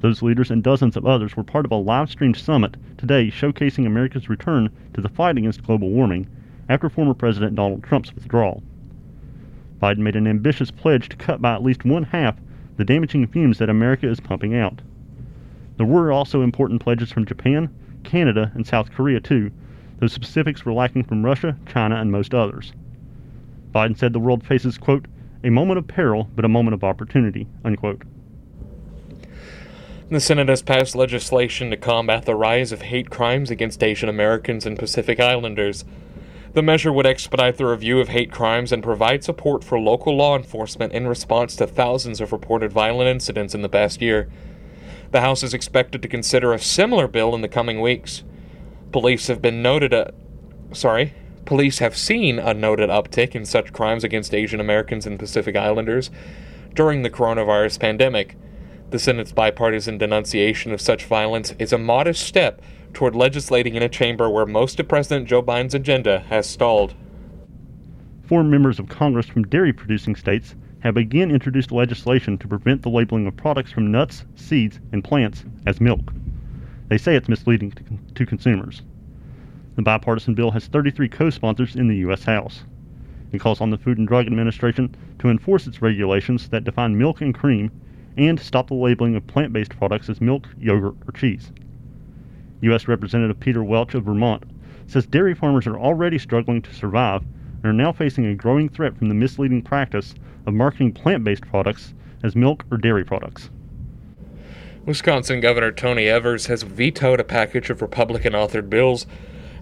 Those 0.01 0.23
leaders 0.23 0.51
and 0.51 0.65
dozens 0.65 0.97
of 0.97 1.07
others 1.07 1.37
were 1.37 1.45
part 1.45 1.65
of 1.65 1.71
a 1.71 1.77
live 1.77 2.11
streamed 2.11 2.37
summit 2.37 2.77
today 2.99 3.31
showcasing 3.31 3.87
America's 3.87 4.29
return 4.29 4.71
to 4.95 5.01
the 5.01 5.09
fight 5.09 5.39
against 5.39 5.63
global 5.63 5.91
warming 5.91 6.27
after 6.69 6.89
former 6.89 7.15
President 7.15 7.55
Donald 7.55 7.85
Trump's 7.85 8.13
withdrawal. 8.13 8.63
Biden 9.81 9.99
made 9.99 10.17
an 10.17 10.27
ambitious 10.27 10.73
pledge 10.73 11.09
to 11.11 11.17
cut 11.17 11.41
by 11.41 11.55
at 11.55 11.63
least 11.63 11.85
one 11.85 12.03
half 12.03 12.37
the 12.83 12.95
damaging 12.95 13.29
fumes 13.29 13.59
that 13.59 13.71
America 13.71 14.11
is 14.11 14.19
pumping 14.19 14.57
out. 14.57 14.83
There 15.77 15.87
were 15.87 16.11
also 16.11 16.43
important 16.43 16.83
pledges 16.83 17.13
from 17.13 17.25
Japan, 17.25 17.73
Canada, 18.03 18.51
and 18.57 18.67
South 18.67 18.91
Korea, 18.91 19.21
too, 19.21 19.53
though 20.01 20.09
specifics 20.09 20.65
were 20.65 20.73
lacking 20.73 21.05
from 21.05 21.25
Russia, 21.25 21.57
China, 21.65 21.95
and 21.95 22.11
most 22.11 22.35
others. 22.35 22.73
Biden 23.73 23.97
said 23.97 24.13
the 24.13 24.19
world 24.19 24.45
faces, 24.45 24.79
quote, 24.79 25.07
a 25.45 25.51
moment 25.51 25.79
of 25.79 25.87
peril, 25.87 26.29
but 26.35 26.45
a 26.45 26.49
moment 26.49 26.75
of 26.75 26.83
opportunity, 26.83 27.47
unquote. 27.65 28.03
The 30.11 30.19
Senate 30.19 30.49
has 30.49 30.61
passed 30.61 30.97
legislation 30.97 31.71
to 31.71 31.77
combat 31.77 32.25
the 32.25 32.35
rise 32.35 32.73
of 32.73 32.83
hate 32.83 33.11
crimes 33.11 33.49
against 33.49 33.85
Asian 33.85 34.09
Americans 34.09 34.67
and 34.67 34.77
Pacific 34.77 35.21
Islanders. 35.21 35.85
The 36.55 36.63
measure 36.63 36.93
would 36.93 37.07
expedite 37.07 37.57
the 37.57 37.65
review 37.65 37.99
of 37.99 38.11
hate 38.11 38.31
crimes 38.31 38.73
and 38.73 38.83
provide 38.83 39.25
support 39.25 39.65
for 39.65 39.79
local 39.79 40.15
law 40.15 40.37
enforcement 40.37 40.93
in 40.93 41.07
response 41.07 41.57
to 41.57 41.67
thousands 41.67 42.21
of 42.21 42.31
reported 42.31 42.71
violent 42.71 43.09
incidents 43.09 43.55
in 43.55 43.63
the 43.63 43.71
past 43.71 44.03
year. 44.03 44.29
The 45.13 45.23
House 45.23 45.43
is 45.43 45.55
expected 45.55 46.03
to 46.03 46.09
consider 46.09 46.53
a 46.53 46.59
similar 46.59 47.09
bill 47.09 47.35
in 47.35 47.41
the 47.41 47.49
coming 47.49 47.81
weeks. 47.81 48.23
Police 48.93 49.29
have 49.29 49.41
been 49.41 49.63
noted 49.63 49.95
a 49.95 50.13
sorry, 50.73 51.15
police 51.47 51.79
have 51.79 51.97
seen 51.97 52.39
a 52.39 52.53
noted 52.53 52.91
uptick 52.91 53.35
in 53.35 53.47
such 53.47 53.73
crimes 53.73 54.05
against 54.05 54.35
Asian 54.35 54.61
Americans 54.61 55.07
and 55.07 55.19
Pacific 55.19 55.57
Islanders 55.57 56.11
during 56.75 57.03
the 57.03 57.11
coronavirus 57.11 57.81
pandemic. 57.81 58.37
The 58.91 58.99
Senate's 58.99 59.33
bipartisan 59.33 59.97
denunciation 59.97 60.73
of 60.73 60.83
such 60.83 61.07
violence 61.07 61.55
is 61.59 61.73
a 61.73 61.79
modest 61.79 62.27
step 62.27 62.61
toward 62.93 63.17
legislating 63.17 63.75
in 63.75 63.83
a 63.83 63.89
chamber 63.89 64.29
where 64.29 64.47
most 64.47 64.79
of 64.81 64.89
President 64.89 65.29
Joe 65.29 65.43
Biden's 65.43 65.75
agenda 65.75 66.21
has 66.29 66.49
stalled. 66.49 66.95
Four 68.25 68.45
members 68.45 68.79
of 68.79 68.89
Congress 68.89 69.27
from 69.27 69.45
dairy 69.45 69.73
producing 69.73 70.17
states 70.17 70.55
have 70.81 70.97
again 70.97 71.31
introduced 71.31 71.71
legislation 71.71 72.37
to 72.39 72.49
prevent 72.49 72.83
the 72.83 72.89
labeling 72.89 73.27
of 73.27 73.37
products 73.37 73.71
from 73.71 73.93
nuts, 73.93 74.25
seeds, 74.35 74.81
and 74.93 75.05
plants 75.05 75.45
as 75.67 75.81
milk. 75.81 76.13
They 76.89 76.99
say 76.99 77.15
it's 77.15 77.29
misleading 77.29 77.71
to, 77.73 77.85
to 78.15 78.27
consumers. 78.27 78.83
The 79.77 79.83
bipartisan 79.83 80.35
bill 80.35 80.51
has 80.51 80.67
33 80.67 81.09
co 81.09 81.31
sponsors 81.31 81.77
in 81.77 81.89
the 81.89 81.97
U.S. 81.97 82.25
House. 82.25 82.65
It 83.33 83.41
calls 83.41 83.61
on 83.61 83.71
the 83.71 83.79
Food 83.79 83.99
and 83.99 84.07
Drug 84.07 84.27
Administration 84.27 84.95
to 85.21 85.31
enforce 85.31 85.67
its 85.67 85.81
regulations 85.81 86.49
that 86.49 86.65
define 86.65 86.99
milk 86.99 87.21
and 87.21 87.35
cream 87.35 87.71
and 88.17 88.39
stop 88.39 88.69
the 88.69 88.75
labeling 88.75 89.17
of 89.17 89.27
plant 89.27 89.53
based 89.53 89.77
products 89.79 90.11
as 90.11 90.21
milk, 90.21 90.47
yogurt, 90.59 90.97
or 91.07 91.13
cheese. 91.13 91.51
U.S. 92.63 92.89
Representative 92.89 93.39
Peter 93.39 93.63
Welch 93.63 93.95
of 93.95 94.05
Vermont 94.05 94.45
says 94.87 95.07
dairy 95.07 95.35
farmers 95.35 95.67
are 95.67 95.79
already 95.79 96.19
struggling 96.19 96.63
to 96.63 96.75
survive 96.75 97.23
and 97.23 97.65
are 97.65 97.73
now 97.73 97.93
facing 97.93 98.27
a 98.27 98.35
growing 98.35 98.69
threat 98.69 98.97
from 98.97 99.09
the 99.09 99.15
misleading 99.15 99.63
practice 99.63 100.15
of 100.47 100.55
marketing 100.55 100.93
plant 100.93 101.25
based 101.25 101.43
products 101.43 101.95
as 102.23 102.35
milk 102.37 102.65
or 102.71 102.79
dairy 102.79 103.05
products. 103.05 103.51
Wisconsin 104.85 105.41
Governor 105.41 105.71
Tony 105.71 106.09
Evers 106.09 106.47
has 106.47 106.65
vetoed 106.65 107.21
a 107.21 107.25
package 107.25 107.71
of 107.71 107.83
Republican 107.83 108.33
authored 108.33 108.69
bills 108.69 109.07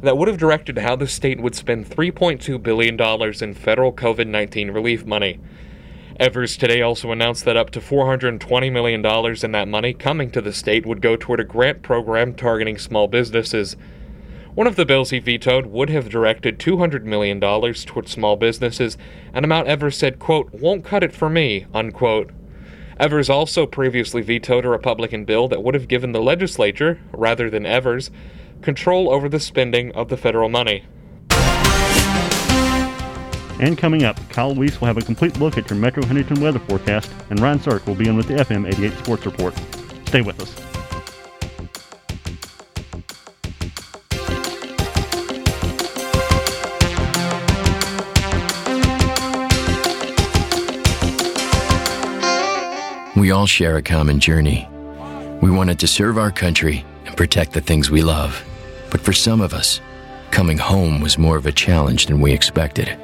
that 0.01 0.17
would 0.17 0.29
have 0.29 0.39
directed 0.39 0.79
how 0.79 0.97
the 0.97 1.07
state 1.07 1.41
would 1.41 1.55
spend 1.55 1.87
$3.2 1.87 2.63
billion 2.63 2.99
in 3.43 3.55
federal 3.55 3.93
COVID 3.93 4.27
19 4.27 4.71
relief 4.71 5.05
money. 5.05 5.39
Evers 6.21 6.59
today 6.59 6.83
also 6.83 7.13
announced 7.13 7.47
that 7.47 7.57
up 7.57 7.71
to 7.71 7.81
$420 7.81 8.71
million 8.71 9.03
in 9.43 9.53
that 9.53 9.67
money 9.67 9.95
coming 9.95 10.31
to 10.31 10.43
the 10.43 10.53
state 10.53 10.85
would 10.85 11.01
go 11.01 11.17
toward 11.17 11.41
a 11.41 11.45
grant 11.45 11.81
program 11.81 12.35
targeting 12.35 12.77
small 12.77 13.09
businesses. 13.09 13.75
One 14.53 14.67
of 14.67 14.77
the 14.77 14.85
bills 14.85 15.09
he 15.09 15.19
vetoed 15.19 15.65
would 15.65 15.89
have 15.89 16.11
directed 16.11 16.59
$200 16.59 17.05
million 17.05 17.41
toward 17.41 18.07
small 18.07 18.37
businesses, 18.37 18.99
an 19.33 19.45
amount 19.45 19.69
Evers 19.69 19.97
said, 19.97 20.19
quote, 20.19 20.53
won't 20.53 20.85
cut 20.85 21.03
it 21.03 21.15
for 21.15 21.31
me, 21.31 21.65
unquote. 21.73 22.33
Evers 22.99 23.31
also 23.31 23.65
previously 23.65 24.21
vetoed 24.21 24.67
a 24.67 24.69
Republican 24.69 25.25
bill 25.25 25.49
that 25.49 25.63
would 25.63 25.73
have 25.73 25.89
given 25.89 26.13
the 26.13 26.21
legislature, 26.21 27.01
rather 27.13 27.49
than 27.49 27.65
Evers, 27.65 28.11
control 28.61 29.11
over 29.11 29.27
the 29.27 29.41
spending 29.41 29.91
of 29.93 30.11
the 30.11 30.19
federal 30.19 30.51
money. 30.51 30.85
And 33.61 33.77
coming 33.77 34.05
up, 34.05 34.19
Kyle 34.31 34.55
Weiss 34.55 34.81
will 34.81 34.87
have 34.87 34.97
a 34.97 35.03
complete 35.03 35.39
look 35.39 35.59
at 35.59 35.69
your 35.69 35.79
Metro 35.79 36.03
Huntington 36.07 36.41
weather 36.41 36.59
forecast, 36.61 37.13
and 37.29 37.39
Ryan 37.39 37.61
Sirk 37.61 37.87
will 37.87 37.95
be 37.95 38.09
in 38.09 38.17
with 38.17 38.27
the 38.27 38.37
FM 38.37 38.67
88 38.67 38.97
Sports 38.97 39.27
Report. 39.27 39.55
Stay 40.07 40.23
with 40.23 40.41
us. 40.41 40.57
We 53.15 53.31
all 53.31 53.47
share 53.47 53.77
a 53.77 53.83
common 53.83 54.21
journey. 54.21 54.67
We 55.43 55.51
wanted 55.51 55.79
to 55.81 55.87
serve 55.87 56.17
our 56.17 56.31
country 56.31 56.83
and 57.05 57.15
protect 57.15 57.53
the 57.53 57.61
things 57.61 57.91
we 57.91 58.01
love. 58.01 58.43
But 58.91 59.03
for 59.03 59.13
some 59.13 59.43
of 59.43 59.53
us, 59.53 59.83
coming 60.31 60.57
home 60.57 61.03
was 61.03 61.19
more 61.19 61.37
of 61.37 61.45
a 61.45 61.53
challenge 61.53 62.07
than 62.07 62.23
we 62.23 62.33
expected. 62.33 62.99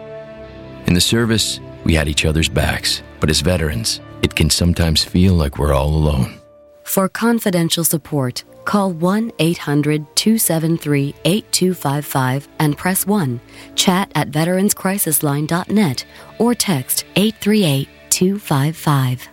In 0.87 0.94
the 0.94 1.01
service, 1.01 1.61
we 1.85 1.94
had 1.94 2.09
each 2.09 2.25
other's 2.25 2.49
backs, 2.49 3.03
but 3.20 3.29
as 3.29 3.40
veterans, 3.40 4.01
it 4.22 4.35
can 4.35 4.51
sometimes 4.51 5.05
feel 5.05 5.35
like 5.35 5.59
we're 5.59 5.75
all 5.75 5.88
alone. 5.88 6.38
For 6.85 7.09
confidential 7.09 7.83
support, 7.83 8.44
call 8.64 8.92
1 8.92 9.33
800 9.38 10.07
273 10.14 11.14
8255 11.25 12.49
and 12.61 12.77
press 12.77 13.07
1. 13.07 13.40
Chat 13.75 14.12
at 14.14 14.31
veteranscrisisline.net 14.31 16.05
or 16.38 16.55
text 16.55 17.05
838 17.16 17.88
255. 18.11 19.29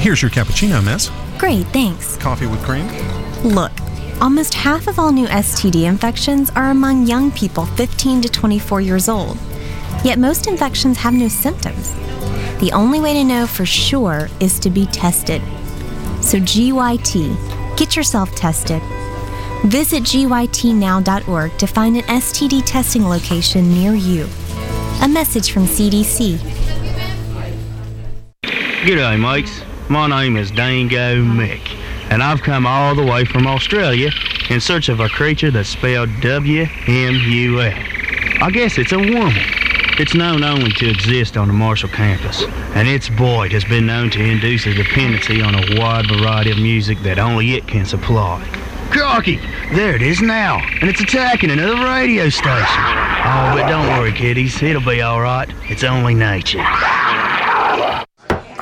Here's 0.00 0.20
your 0.20 0.30
cappuccino, 0.30 0.84
miss. 0.84 1.10
Great, 1.38 1.66
thanks. 1.68 2.16
Coffee 2.16 2.46
with 2.46 2.62
cream? 2.62 2.86
Look, 3.42 3.72
almost 4.20 4.54
half 4.54 4.86
of 4.86 4.98
all 4.98 5.12
new 5.12 5.26
STD 5.26 5.84
infections 5.84 6.50
are 6.50 6.70
among 6.70 7.06
young 7.06 7.30
people 7.32 7.66
15 7.66 8.22
to 8.22 8.28
24 8.28 8.80
years 8.80 9.08
old. 9.08 9.38
Yet 10.04 10.18
most 10.18 10.46
infections 10.46 10.98
have 10.98 11.14
no 11.14 11.28
symptoms. 11.28 11.94
The 12.60 12.70
only 12.72 13.00
way 13.00 13.14
to 13.14 13.24
know 13.24 13.46
for 13.46 13.66
sure 13.66 14.28
is 14.40 14.58
to 14.60 14.70
be 14.70 14.86
tested. 14.86 15.42
So, 16.20 16.38
GYT, 16.38 17.76
get 17.76 17.96
yourself 17.96 18.34
tested. 18.34 18.82
Visit 19.64 20.02
gytnow.org 20.02 21.58
to 21.58 21.66
find 21.66 21.96
an 21.96 22.02
STD 22.02 22.62
testing 22.64 23.08
location 23.08 23.70
near 23.70 23.94
you. 23.94 24.28
A 25.02 25.08
message 25.08 25.52
from 25.52 25.66
CDC. 25.66 26.38
G'day, 28.42 29.18
mates. 29.18 29.62
My 29.88 30.06
name 30.06 30.36
is 30.36 30.50
Dango 30.50 31.22
Mick, 31.22 31.60
and 32.14 32.22
I've 32.22 32.42
come 32.42 32.64
all 32.64 32.94
the 32.94 33.02
way 33.02 33.24
from 33.24 33.44
Australia 33.48 34.12
in 34.48 34.60
search 34.60 34.88
of 34.88 35.00
a 35.00 35.08
creature 35.08 35.50
that's 35.50 35.68
spelled 35.68 36.08
W-M-U-L. 36.20 37.72
I 38.40 38.50
guess 38.52 38.78
it's 38.78 38.92
a 38.92 38.98
woman. 38.98 39.42
It's 39.98 40.14
known 40.14 40.44
only 40.44 40.70
to 40.74 40.88
exist 40.88 41.36
on 41.36 41.48
the 41.48 41.54
Marshall 41.54 41.88
campus, 41.88 42.44
and 42.76 42.86
its 42.86 43.08
void 43.08 43.50
has 43.50 43.64
been 43.64 43.86
known 43.86 44.10
to 44.10 44.22
induce 44.22 44.64
a 44.64 44.74
dependency 44.74 45.42
on 45.42 45.56
a 45.56 45.80
wide 45.80 46.06
variety 46.08 46.52
of 46.52 46.58
music 46.58 47.00
that 47.00 47.18
only 47.18 47.54
it 47.54 47.66
can 47.66 47.84
supply. 47.84 48.44
Crocky, 48.92 49.40
there 49.72 49.96
it 49.96 50.02
is 50.02 50.22
now, 50.22 50.60
and 50.80 50.88
it's 50.88 51.00
attacking 51.00 51.50
another 51.50 51.84
radio 51.84 52.28
station. 52.28 52.84
Oh, 53.26 53.56
but 53.56 53.68
don't 53.68 53.88
worry, 53.88 54.12
kiddies, 54.12 54.62
it'll 54.62 54.82
be 54.82 55.02
all 55.02 55.20
right. 55.20 55.52
It's 55.68 55.82
only 55.82 56.14
nature. 56.14 56.64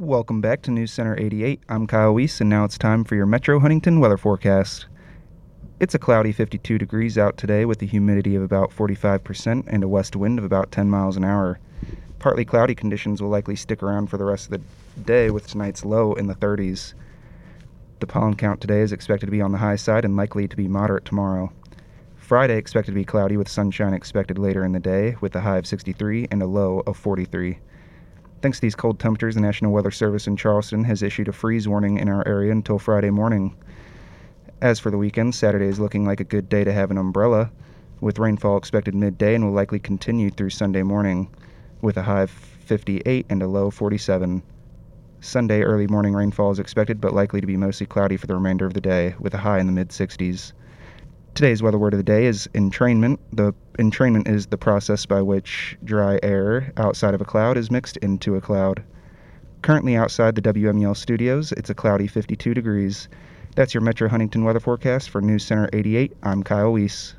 Welcome 0.00 0.40
back 0.40 0.62
to 0.62 0.70
News 0.70 0.94
Center 0.94 1.14
88. 1.20 1.60
I'm 1.68 1.86
Kyle 1.86 2.14
Weiss, 2.14 2.40
and 2.40 2.48
now 2.48 2.64
it's 2.64 2.78
time 2.78 3.04
for 3.04 3.16
your 3.16 3.26
Metro 3.26 3.60
Huntington 3.60 4.00
weather 4.00 4.16
forecast. 4.16 4.86
It's 5.78 5.94
a 5.94 5.98
cloudy 5.98 6.32
52 6.32 6.78
degrees 6.78 7.18
out 7.18 7.36
today 7.36 7.66
with 7.66 7.82
a 7.82 7.84
humidity 7.84 8.34
of 8.34 8.42
about 8.42 8.70
45% 8.70 9.64
and 9.66 9.84
a 9.84 9.88
west 9.88 10.16
wind 10.16 10.38
of 10.38 10.44
about 10.46 10.72
10 10.72 10.88
miles 10.88 11.18
an 11.18 11.24
hour. 11.24 11.60
Partly 12.18 12.46
cloudy 12.46 12.74
conditions 12.74 13.20
will 13.20 13.28
likely 13.28 13.54
stick 13.54 13.82
around 13.82 14.06
for 14.06 14.16
the 14.16 14.24
rest 14.24 14.46
of 14.46 14.52
the 14.52 15.02
day 15.02 15.30
with 15.30 15.46
tonight's 15.46 15.84
low 15.84 16.14
in 16.14 16.28
the 16.28 16.34
30s. 16.34 16.94
The 17.98 18.06
pollen 18.06 18.36
count 18.36 18.62
today 18.62 18.80
is 18.80 18.92
expected 18.92 19.26
to 19.26 19.32
be 19.32 19.42
on 19.42 19.52
the 19.52 19.58
high 19.58 19.76
side 19.76 20.06
and 20.06 20.16
likely 20.16 20.48
to 20.48 20.56
be 20.56 20.66
moderate 20.66 21.04
tomorrow. 21.04 21.52
Friday 22.16 22.56
expected 22.56 22.92
to 22.92 22.94
be 22.94 23.04
cloudy 23.04 23.36
with 23.36 23.50
sunshine 23.50 23.92
expected 23.92 24.38
later 24.38 24.64
in 24.64 24.72
the 24.72 24.80
day 24.80 25.16
with 25.20 25.36
a 25.36 25.42
high 25.42 25.58
of 25.58 25.66
63 25.66 26.26
and 26.30 26.42
a 26.42 26.46
low 26.46 26.82
of 26.86 26.96
43. 26.96 27.58
Thanks 28.42 28.56
to 28.56 28.62
these 28.62 28.74
cold 28.74 28.98
temperatures, 28.98 29.34
the 29.34 29.42
National 29.42 29.70
Weather 29.70 29.90
Service 29.90 30.26
in 30.26 30.34
Charleston 30.34 30.84
has 30.84 31.02
issued 31.02 31.28
a 31.28 31.32
freeze 31.32 31.68
warning 31.68 31.98
in 31.98 32.08
our 32.08 32.26
area 32.26 32.52
until 32.52 32.78
Friday 32.78 33.10
morning. 33.10 33.54
As 34.62 34.78
for 34.78 34.90
the 34.90 34.96
weekend, 34.96 35.34
Saturday 35.34 35.66
is 35.66 35.78
looking 35.78 36.06
like 36.06 36.20
a 36.20 36.24
good 36.24 36.48
day 36.48 36.64
to 36.64 36.72
have 36.72 36.90
an 36.90 36.96
umbrella, 36.96 37.50
with 38.00 38.18
rainfall 38.18 38.56
expected 38.56 38.94
midday 38.94 39.34
and 39.34 39.44
will 39.44 39.52
likely 39.52 39.78
continue 39.78 40.30
through 40.30 40.48
Sunday 40.48 40.82
morning, 40.82 41.28
with 41.82 41.98
a 41.98 42.02
high 42.02 42.22
of 42.22 42.30
58 42.30 43.26
and 43.28 43.42
a 43.42 43.46
low 43.46 43.70
47. 43.70 44.42
Sunday 45.20 45.60
early 45.60 45.86
morning 45.86 46.14
rainfall 46.14 46.50
is 46.50 46.58
expected, 46.58 46.98
but 46.98 47.12
likely 47.12 47.42
to 47.42 47.46
be 47.46 47.58
mostly 47.58 47.86
cloudy 47.86 48.16
for 48.16 48.26
the 48.26 48.34
remainder 48.34 48.64
of 48.64 48.72
the 48.72 48.80
day, 48.80 49.14
with 49.18 49.34
a 49.34 49.38
high 49.38 49.58
in 49.58 49.66
the 49.66 49.72
mid 49.72 49.90
60s. 49.90 50.54
Today's 51.40 51.62
weather 51.62 51.78
word 51.78 51.94
of 51.94 51.98
the 51.98 52.04
day 52.04 52.26
is 52.26 52.50
entrainment. 52.52 53.16
The 53.32 53.54
entrainment 53.78 54.28
is 54.28 54.48
the 54.48 54.58
process 54.58 55.06
by 55.06 55.22
which 55.22 55.74
dry 55.82 56.20
air 56.22 56.70
outside 56.76 57.14
of 57.14 57.22
a 57.22 57.24
cloud 57.24 57.56
is 57.56 57.70
mixed 57.70 57.96
into 57.96 58.36
a 58.36 58.42
cloud. 58.42 58.82
Currently 59.62 59.96
outside 59.96 60.34
the 60.34 60.42
WMUL 60.42 60.94
studios, 60.94 61.52
it's 61.52 61.70
a 61.70 61.74
cloudy 61.74 62.08
52 62.08 62.52
degrees. 62.52 63.08
That's 63.56 63.72
your 63.72 63.80
Metro 63.80 64.06
Huntington 64.06 64.44
weather 64.44 64.60
forecast 64.60 65.08
for 65.08 65.22
News 65.22 65.42
Center 65.42 65.70
88. 65.72 66.12
I'm 66.24 66.42
Kyle 66.42 66.74
Weiss. 66.74 67.14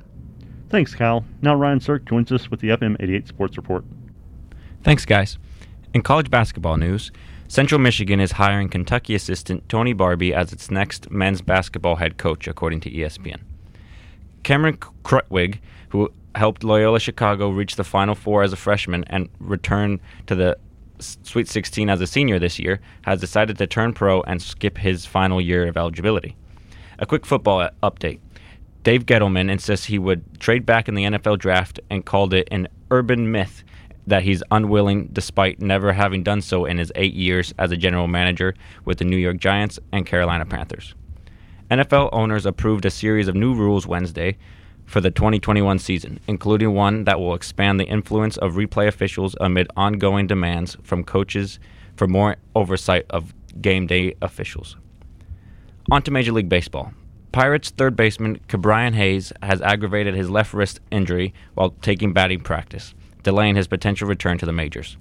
Thanks, 0.69 0.93
Kyle. 0.93 1.25
Now 1.41 1.55
Ryan 1.55 1.79
Sirk 1.79 2.05
joins 2.05 2.31
us 2.31 2.51
with 2.51 2.59
the 2.59 2.69
FM 2.69 2.97
88 2.99 3.27
Sports 3.27 3.57
Report. 3.57 3.83
Thanks, 4.83 5.03
guys. 5.03 5.39
In 5.95 6.03
college 6.03 6.29
basketball 6.29 6.77
news, 6.77 7.11
Central 7.47 7.81
Michigan 7.81 8.19
is 8.19 8.33
hiring 8.33 8.69
Kentucky 8.69 9.15
assistant 9.15 9.67
Tony 9.67 9.95
Barbee 9.95 10.31
as 10.31 10.53
its 10.53 10.69
next 10.69 11.09
men's 11.09 11.41
basketball 11.41 11.95
head 11.95 12.19
coach, 12.19 12.47
according 12.47 12.81
to 12.81 12.91
ESPN. 12.91 13.39
Cameron 14.43 14.77
Krutwig, 15.03 15.59
who 15.89 16.11
helped 16.35 16.63
Loyola 16.63 16.99
Chicago 16.99 17.49
reach 17.49 17.75
the 17.75 17.83
Final 17.83 18.15
Four 18.15 18.43
as 18.43 18.53
a 18.53 18.57
freshman 18.57 19.03
and 19.07 19.29
return 19.39 19.99
to 20.27 20.35
the 20.35 20.57
Sweet 20.99 21.47
16 21.47 21.89
as 21.89 21.99
a 21.99 22.07
senior 22.07 22.37
this 22.37 22.59
year, 22.59 22.79
has 23.03 23.19
decided 23.19 23.57
to 23.57 23.67
turn 23.67 23.93
pro 23.93 24.21
and 24.21 24.41
skip 24.41 24.77
his 24.77 25.05
final 25.05 25.41
year 25.41 25.67
of 25.67 25.75
eligibility. 25.75 26.35
A 26.99 27.05
quick 27.05 27.25
football 27.25 27.67
update. 27.81 28.19
Dave 28.83 29.05
Gettleman 29.05 29.49
insists 29.49 29.87
he 29.87 29.99
would 29.99 30.39
trade 30.39 30.65
back 30.65 30.87
in 30.87 30.95
the 30.95 31.03
NFL 31.03 31.39
draft 31.39 31.79
and 31.89 32.05
called 32.05 32.33
it 32.33 32.47
an 32.51 32.67
urban 32.91 33.31
myth 33.31 33.63
that 34.07 34.23
he's 34.23 34.43
unwilling 34.51 35.07
despite 35.13 35.61
never 35.61 35.93
having 35.93 36.23
done 36.23 36.41
so 36.41 36.65
in 36.65 36.77
his 36.77 36.91
eight 36.95 37.13
years 37.13 37.53
as 37.57 37.71
a 37.71 37.77
general 37.77 38.07
manager 38.07 38.55
with 38.85 38.97
the 38.97 39.05
New 39.05 39.17
York 39.17 39.37
Giants 39.37 39.79
and 39.91 40.05
Carolina 40.05 40.45
Panthers. 40.45 40.95
NFL 41.71 42.09
owners 42.11 42.45
approved 42.45 42.85
a 42.85 42.91
series 42.91 43.29
of 43.29 43.35
new 43.35 43.53
rules 43.53 43.87
Wednesday 43.87 44.37
for 44.85 44.99
the 44.99 45.09
2021 45.09 45.79
season, 45.79 46.19
including 46.27 46.73
one 46.73 47.05
that 47.05 47.17
will 47.17 47.33
expand 47.33 47.79
the 47.79 47.85
influence 47.85 48.35
of 48.35 48.55
replay 48.55 48.89
officials 48.89 49.37
amid 49.39 49.69
ongoing 49.77 50.27
demands 50.27 50.75
from 50.83 51.05
coaches 51.05 51.59
for 51.95 52.07
more 52.07 52.35
oversight 52.55 53.05
of 53.09 53.33
game 53.61 53.87
day 53.87 54.13
officials. 54.21 54.75
On 55.89 56.01
to 56.01 56.11
Major 56.11 56.33
League 56.33 56.49
Baseball. 56.49 56.91
Pirates 57.31 57.69
third 57.69 57.95
baseman 57.95 58.41
Ke'Bryan 58.49 58.93
Hayes 58.95 59.31
has 59.41 59.61
aggravated 59.61 60.13
his 60.13 60.29
left 60.29 60.53
wrist 60.53 60.81
injury 60.91 61.33
while 61.53 61.69
taking 61.81 62.11
batting 62.11 62.41
practice, 62.41 62.93
delaying 63.23 63.55
his 63.55 63.69
potential 63.69 64.09
return 64.09 64.37
to 64.39 64.45
the 64.45 64.51
majors. 64.51 64.97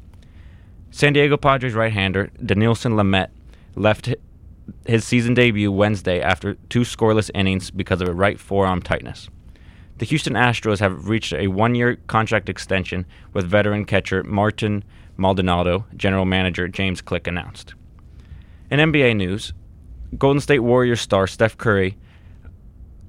San 0.93 1.15
Diego 1.15 1.37
Padres 1.37 1.75
right-hander 1.75 2.31
Dinelson 2.41 2.93
Lamet 2.93 3.31
left 3.75 4.15
his 4.87 5.05
season 5.05 5.35
debut 5.35 5.71
Wednesday 5.71 6.21
after 6.21 6.55
two 6.69 6.81
scoreless 6.81 7.31
innings 7.35 7.71
because 7.71 8.01
of 8.01 8.09
a 8.09 8.15
right 8.15 8.39
forearm 8.39 8.83
tightness. 8.83 9.29
The 9.99 10.07
Houston 10.07 10.33
Astros 10.33 10.81
have 10.81 11.09
reached 11.09 11.33
a 11.33 11.49
one 11.49 11.75
year 11.75 11.97
contract 12.07 12.49
extension 12.49 13.05
with 13.33 13.47
veteran 13.47 13.85
catcher 13.85 14.23
Martin 14.25 14.83
Maldonado, 15.17 15.85
general 15.97 16.25
manager 16.25 16.69
James 16.69 17.03
Click 17.03 17.27
announced. 17.27 17.75
In 18.71 18.81
NBA 18.81 19.17
news, 19.17 19.53
Golden 20.17 20.41
State 20.41 20.61
Warriors 20.61 21.01
star 21.01 21.27
Steph 21.27 21.57
Curry 21.57 21.97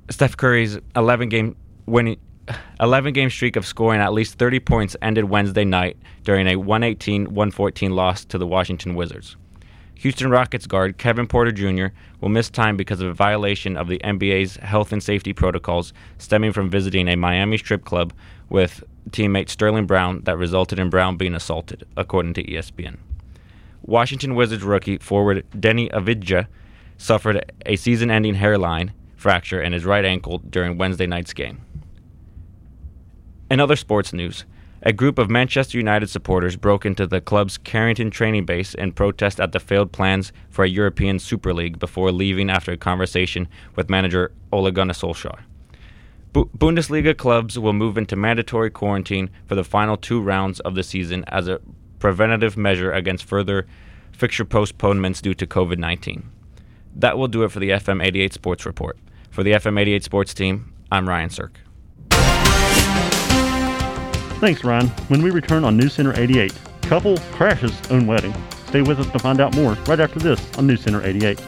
Steph 0.09 0.35
Curry's 0.35 0.77
11 0.95 1.29
game 1.29 1.55
winning 1.85 2.17
11 2.79 3.13
game 3.13 3.29
streak 3.29 3.55
of 3.55 3.65
scoring 3.65 4.01
at 4.01 4.13
least 4.13 4.37
30 4.37 4.59
points 4.59 4.95
ended 5.01 5.25
Wednesday 5.25 5.63
night 5.63 5.97
during 6.23 6.47
a 6.47 6.55
118-114 6.55 7.91
loss 7.91 8.25
to 8.25 8.37
the 8.37 8.45
Washington 8.45 8.95
Wizards. 8.95 9.37
Houston 9.95 10.31
Rockets 10.31 10.65
guard 10.65 10.97
Kevin 10.97 11.27
Porter 11.27 11.51
Jr. 11.51 11.93
will 12.19 12.29
miss 12.29 12.49
time 12.49 12.75
because 12.75 13.01
of 13.01 13.09
a 13.09 13.13
violation 13.13 13.77
of 13.77 13.87
the 13.87 13.99
NBA's 13.99 14.55
health 14.57 14.91
and 14.91 15.01
safety 15.01 15.31
protocols 15.31 15.93
stemming 16.17 16.53
from 16.53 16.69
visiting 16.69 17.07
a 17.07 17.15
Miami 17.15 17.57
strip 17.57 17.85
club 17.85 18.13
with 18.49 18.83
teammate 19.11 19.49
Sterling 19.49 19.85
Brown 19.85 20.21
that 20.23 20.37
resulted 20.37 20.79
in 20.79 20.89
Brown 20.89 21.17
being 21.17 21.35
assaulted, 21.35 21.85
according 21.95 22.33
to 22.33 22.43
ESPN. 22.43 22.97
Washington 23.83 24.35
Wizards 24.35 24.63
rookie 24.63 24.97
forward 24.97 25.45
Deni 25.51 25.91
Avdija 25.91 26.47
suffered 26.97 27.51
a 27.65 27.75
season 27.75 28.11
ending 28.11 28.35
hairline 28.35 28.93
fracture 29.15 29.61
in 29.61 29.73
his 29.73 29.85
right 29.85 30.05
ankle 30.05 30.39
during 30.39 30.77
Wednesday 30.77 31.07
night's 31.07 31.33
game. 31.33 31.61
In 33.49 33.59
other 33.59 33.75
sports 33.75 34.13
news, 34.13 34.45
a 34.83 34.91
group 34.91 35.19
of 35.19 35.29
Manchester 35.29 35.77
United 35.77 36.09
supporters 36.09 36.55
broke 36.55 36.85
into 36.85 37.05
the 37.05 37.21
club's 37.21 37.57
Carrington 37.57 38.09
training 38.09 38.45
base 38.45 38.73
in 38.73 38.93
protest 38.93 39.39
at 39.39 39.51
the 39.51 39.59
failed 39.59 39.91
plans 39.91 40.31
for 40.49 40.65
a 40.65 40.69
European 40.69 41.19
Super 41.19 41.53
League 41.53 41.77
before 41.77 42.11
leaving 42.11 42.49
after 42.49 42.71
a 42.71 42.77
conversation 42.77 43.47
with 43.75 43.89
manager 43.89 44.31
Ole 44.51 44.71
Gunnar 44.71 44.93
Solskjaer. 44.93 45.39
Bu- 46.33 46.49
Bundesliga 46.57 47.15
clubs 47.15 47.59
will 47.59 47.73
move 47.73 47.97
into 47.97 48.15
mandatory 48.15 48.71
quarantine 48.71 49.29
for 49.45 49.55
the 49.55 49.63
final 49.63 49.97
two 49.97 50.21
rounds 50.21 50.59
of 50.61 50.75
the 50.75 50.83
season 50.83 51.25
as 51.27 51.47
a 51.47 51.59
preventative 51.99 52.57
measure 52.57 52.91
against 52.91 53.25
further 53.25 53.67
fixture 54.11 54.45
postponements 54.45 55.21
due 55.21 55.33
to 55.35 55.45
COVID 55.45 55.77
19. 55.77 56.27
That 56.95 57.17
will 57.17 57.27
do 57.27 57.43
it 57.43 57.51
for 57.51 57.59
the 57.59 57.69
FM 57.69 58.03
88 58.03 58.33
Sports 58.33 58.65
Report. 58.65 58.97
For 59.29 59.43
the 59.43 59.51
FM 59.51 59.79
88 59.79 60.03
Sports 60.03 60.33
team, 60.33 60.73
I'm 60.91 61.07
Ryan 61.07 61.29
Sirk. 61.29 61.59
Thanks, 64.41 64.63
Ryan. 64.63 64.87
When 65.07 65.21
we 65.21 65.29
return 65.29 65.63
on 65.63 65.77
News 65.77 65.93
Center 65.93 66.19
88, 66.19 66.51
couple 66.81 67.15
crashes 67.31 67.79
own 67.91 68.07
wedding. 68.07 68.33
Stay 68.65 68.81
with 68.81 68.99
us 68.99 69.07
to 69.11 69.19
find 69.19 69.39
out 69.39 69.55
more 69.55 69.73
right 69.85 69.99
after 69.99 70.17
this 70.17 70.41
on 70.57 70.65
News 70.65 70.81
Center 70.81 71.05
88. 71.05 71.39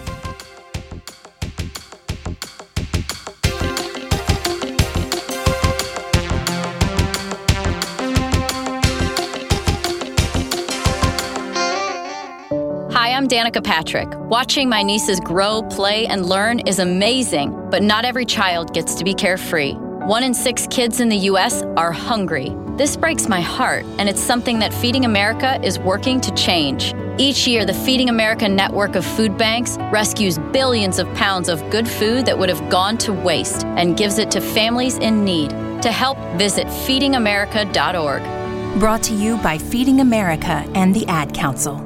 Hi, 12.92 13.12
I'm 13.12 13.28
Danica 13.28 13.64
Patrick. 13.64 14.08
Watching 14.30 14.70
my 14.70 14.84
nieces 14.84 15.20
grow, 15.20 15.64
play, 15.64 16.06
and 16.06 16.28
learn 16.28 16.60
is 16.68 16.78
amazing, 16.78 17.60
but 17.72 17.82
not 17.82 18.06
every 18.06 18.28
child 18.28 18.72
gets 18.76 18.94
to 18.94 19.04
be 19.04 19.16
carefree. 19.16 19.74
One 19.74 20.22
in 20.22 20.36
six 20.36 20.68
kids 20.68 21.00
in 21.00 21.10
the 21.10 21.18
U.S. 21.18 21.64
are 21.76 21.92
hungry. 21.92 22.56
This 22.76 22.98
breaks 22.98 23.30
my 23.30 23.40
heart, 23.40 23.86
and 24.00 24.10
it's 24.10 24.20
something 24.20 24.58
that 24.58 24.74
Feeding 24.74 25.06
America 25.06 25.60
is 25.62 25.78
working 25.78 26.20
to 26.22 26.34
change. 26.34 26.96
Each 27.20 27.46
year, 27.46 27.66
the 27.66 27.74
Feeding 27.74 28.10
America 28.10 28.50
network 28.50 28.96
of 28.96 29.06
food 29.06 29.38
banks 29.38 29.78
rescues 29.92 30.40
billions 30.40 30.98
of 30.98 31.06
pounds 31.14 31.50
of 31.50 31.62
good 31.70 31.88
food 31.88 32.26
that 32.26 32.36
would 32.36 32.50
have 32.50 32.68
gone 32.72 32.98
to 32.98 33.14
waste 33.14 33.64
and 33.64 33.96
gives 33.96 34.18
it 34.18 34.32
to 34.32 34.42
families 34.42 34.98
in 34.98 35.24
need. 35.24 35.52
To 35.84 35.92
help, 35.92 36.18
visit 36.36 36.66
feedingamerica.org. 36.66 38.80
Brought 38.80 39.04
to 39.04 39.14
you 39.14 39.38
by 39.38 39.60
Feeding 39.60 40.00
America 40.00 40.68
and 40.74 40.96
the 40.96 41.06
Ad 41.06 41.32
Council. 41.32 41.80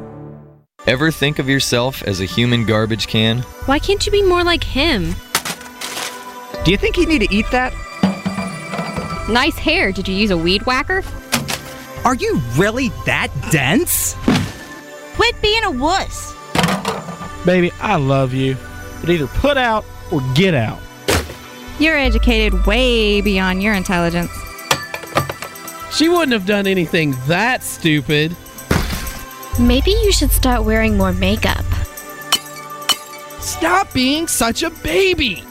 Ever 0.85 1.11
think 1.11 1.37
of 1.37 1.49
yourself 1.49 2.01
as 2.03 2.21
a 2.21 2.25
human 2.25 2.65
garbage 2.65 3.07
can? 3.07 3.39
Why 3.65 3.77
can't 3.77 4.05
you 4.05 4.11
be 4.13 4.23
more 4.23 4.45
like 4.45 4.63
him? 4.63 5.15
Do 6.63 6.71
you 6.71 6.77
think 6.77 6.95
you 6.95 7.05
need 7.05 7.27
to 7.27 7.35
eat 7.35 7.51
that? 7.51 7.73
Nice 9.29 9.57
hair. 9.57 9.91
Did 9.91 10.07
you 10.07 10.15
use 10.15 10.31
a 10.31 10.37
weed 10.37 10.65
whacker? 10.65 11.03
Are 12.05 12.15
you 12.15 12.41
really 12.55 12.89
that 13.05 13.29
dense? 13.51 14.15
Quit 15.15 15.41
being 15.41 15.63
a 15.65 15.71
wuss. 15.71 16.33
Baby, 17.45 17.71
I 17.81 17.95
love 17.95 18.33
you, 18.33 18.55
but 19.01 19.09
either 19.09 19.27
put 19.27 19.57
out 19.57 19.83
or 20.11 20.21
get 20.33 20.53
out. 20.53 20.79
You're 21.79 21.97
educated 21.97 22.65
way 22.65 23.21
beyond 23.21 23.61
your 23.61 23.73
intelligence. 23.73 24.31
She 25.91 26.07
wouldn't 26.07 26.31
have 26.31 26.45
done 26.45 26.65
anything 26.65 27.15
that 27.27 27.63
stupid. 27.63 28.35
Maybe 29.59 29.91
you 29.91 30.11
should 30.11 30.31
start 30.31 30.63
wearing 30.63 30.97
more 30.97 31.11
makeup. 31.11 31.65
Stop 33.39 33.91
being 33.91 34.27
such 34.27 34.63
a 34.63 34.69
baby. 34.69 35.43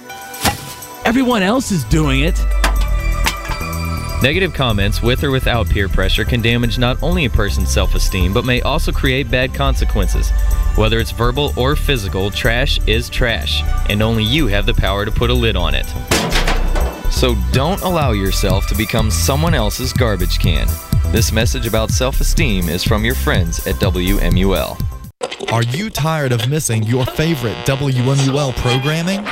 Everyone 1.05 1.43
else 1.43 1.71
is 1.71 1.85
doing 1.85 2.21
it. 2.21 2.39
Negative 4.27 4.53
comments 4.53 5.03
with 5.03 5.23
or 5.23 5.31
without 5.31 5.69
peer 5.69 5.89
pressure 5.89 6.25
can 6.25 6.43
damage 6.43 6.81
not 6.81 7.01
only 7.01 7.27
a 7.27 7.31
person's 7.31 7.73
self 7.73 7.95
esteem, 7.95 8.33
but 8.33 8.45
may 8.45 8.61
also 8.62 8.91
create 8.91 9.31
bad 9.31 9.55
consequences. 9.55 10.31
Whether 10.75 10.99
it's 10.99 11.12
verbal 11.12 11.53
or 11.57 11.77
physical, 11.77 12.33
trash 12.33 12.81
is 12.89 13.09
trash, 13.09 13.62
and 13.89 14.03
only 14.03 14.25
you 14.25 14.49
have 14.49 14.67
the 14.67 14.75
power 14.75 15.05
to 15.05 15.12
put 15.12 15.31
a 15.31 15.33
lid 15.33 15.55
on 15.55 15.77
it. 15.77 15.87
So 17.12 17.37
don't 17.53 17.81
allow 17.83 18.11
yourself 18.11 18.67
to 18.67 18.75
become 18.75 19.12
someone 19.12 19.55
else's 19.55 19.93
garbage 19.93 20.41
can. 20.41 20.67
This 21.12 21.31
message 21.31 21.69
about 21.69 21.93
self 21.93 22.21
esteem 22.21 22.69
is 22.69 22.83
from 22.83 23.05
your 23.05 23.15
friends 23.15 23.65
at 23.69 23.77
WMUL. 23.77 24.77
Are 25.53 25.62
you 25.62 25.89
tired 25.89 26.33
of 26.33 26.49
missing 26.49 26.83
your 26.83 27.07
favorite 27.07 27.55
WMUL 27.59 28.57
programming? 28.57 29.25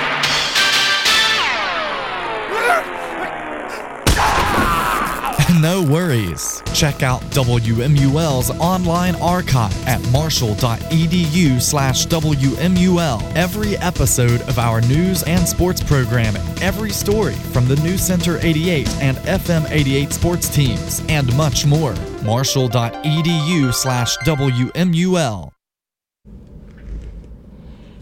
No 5.61 5.83
worries. 5.83 6.62
Check 6.75 7.03
out 7.05 7.21
WMUL's 7.31 8.51
online 8.59 9.14
archive 9.17 9.87
at 9.87 10.03
marshall.edu 10.11 11.61
slash 11.62 12.07
WMUL. 12.07 13.37
Every 13.37 13.77
episode 13.77 14.40
of 14.43 14.59
our 14.59 14.81
news 14.81 15.23
and 15.25 15.47
sports 15.47 15.81
programming, 15.81 16.43
every 16.61 16.90
story 16.90 17.35
from 17.35 17.69
the 17.69 17.77
News 17.77 18.03
Center 18.03 18.38
88 18.38 18.88
and 18.97 19.17
FM 19.19 19.71
88 19.71 20.12
sports 20.12 20.49
teams, 20.49 21.03
and 21.09 21.35
much 21.37 21.67
more. 21.67 21.95
Marshall.edu 22.25 23.73
slash 23.73 24.17
WMUL. 24.19 25.51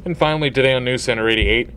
And 0.05 0.17
finally, 0.17 0.51
today 0.51 0.73
on 0.73 0.85
News 0.85 1.03
Center 1.03 1.29
88, 1.29 1.69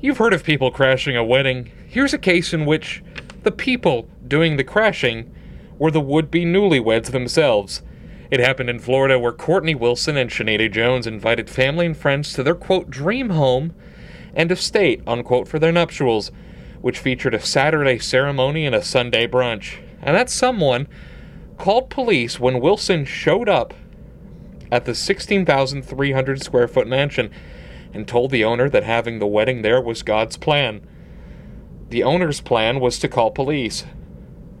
you've 0.00 0.18
heard 0.18 0.32
of 0.32 0.42
people 0.42 0.70
crashing 0.70 1.16
a 1.16 1.24
wedding. 1.24 1.70
Here's 1.86 2.14
a 2.14 2.18
case 2.18 2.54
in 2.54 2.64
which 2.64 3.02
the 3.42 3.52
people 3.52 4.08
doing 4.26 4.56
the 4.56 4.64
crashing 4.64 5.34
were 5.78 5.90
the 5.90 6.00
would 6.00 6.30
be 6.30 6.44
newlyweds 6.44 7.10
themselves. 7.10 7.82
It 8.30 8.40
happened 8.40 8.68
in 8.68 8.78
Florida 8.78 9.18
where 9.18 9.32
Courtney 9.32 9.74
Wilson 9.74 10.16
and 10.16 10.30
Sinead 10.30 10.72
Jones 10.72 11.06
invited 11.06 11.48
family 11.48 11.86
and 11.86 11.96
friends 11.96 12.32
to 12.34 12.42
their 12.42 12.54
quote 12.54 12.90
dream 12.90 13.30
home 13.30 13.74
and 14.34 14.52
estate 14.52 15.02
unquote 15.06 15.48
for 15.48 15.58
their 15.58 15.72
nuptials, 15.72 16.30
which 16.80 16.98
featured 16.98 17.34
a 17.34 17.40
Saturday 17.40 17.98
ceremony 17.98 18.66
and 18.66 18.74
a 18.74 18.82
Sunday 18.82 19.26
brunch. 19.26 19.78
And 20.02 20.14
that 20.14 20.30
someone 20.30 20.88
called 21.56 21.90
police 21.90 22.38
when 22.38 22.60
Wilson 22.60 23.04
showed 23.04 23.48
up 23.48 23.74
at 24.70 24.84
the 24.84 24.94
16,300 24.94 26.42
square 26.42 26.68
foot 26.68 26.86
mansion 26.86 27.30
and 27.94 28.06
told 28.06 28.30
the 28.30 28.44
owner 28.44 28.68
that 28.68 28.84
having 28.84 29.18
the 29.18 29.26
wedding 29.26 29.62
there 29.62 29.80
was 29.80 30.02
God's 30.02 30.36
plan. 30.36 30.86
The 31.90 32.02
owner's 32.02 32.40
plan 32.40 32.80
was 32.80 32.98
to 32.98 33.08
call 33.08 33.30
police. 33.30 33.84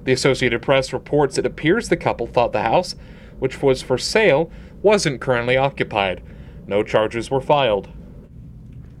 The 0.04 0.12
Associated 0.12 0.62
Press 0.62 0.92
reports 0.92 1.36
it 1.36 1.44
appears 1.44 1.88
the 1.88 1.96
couple 1.96 2.26
thought 2.26 2.52
the 2.52 2.62
house, 2.62 2.94
which 3.38 3.62
was 3.62 3.82
for 3.82 3.98
sale, 3.98 4.50
wasn't 4.80 5.20
currently 5.20 5.56
occupied. 5.56 6.22
No 6.66 6.82
charges 6.82 7.30
were 7.30 7.40
filed. 7.40 7.88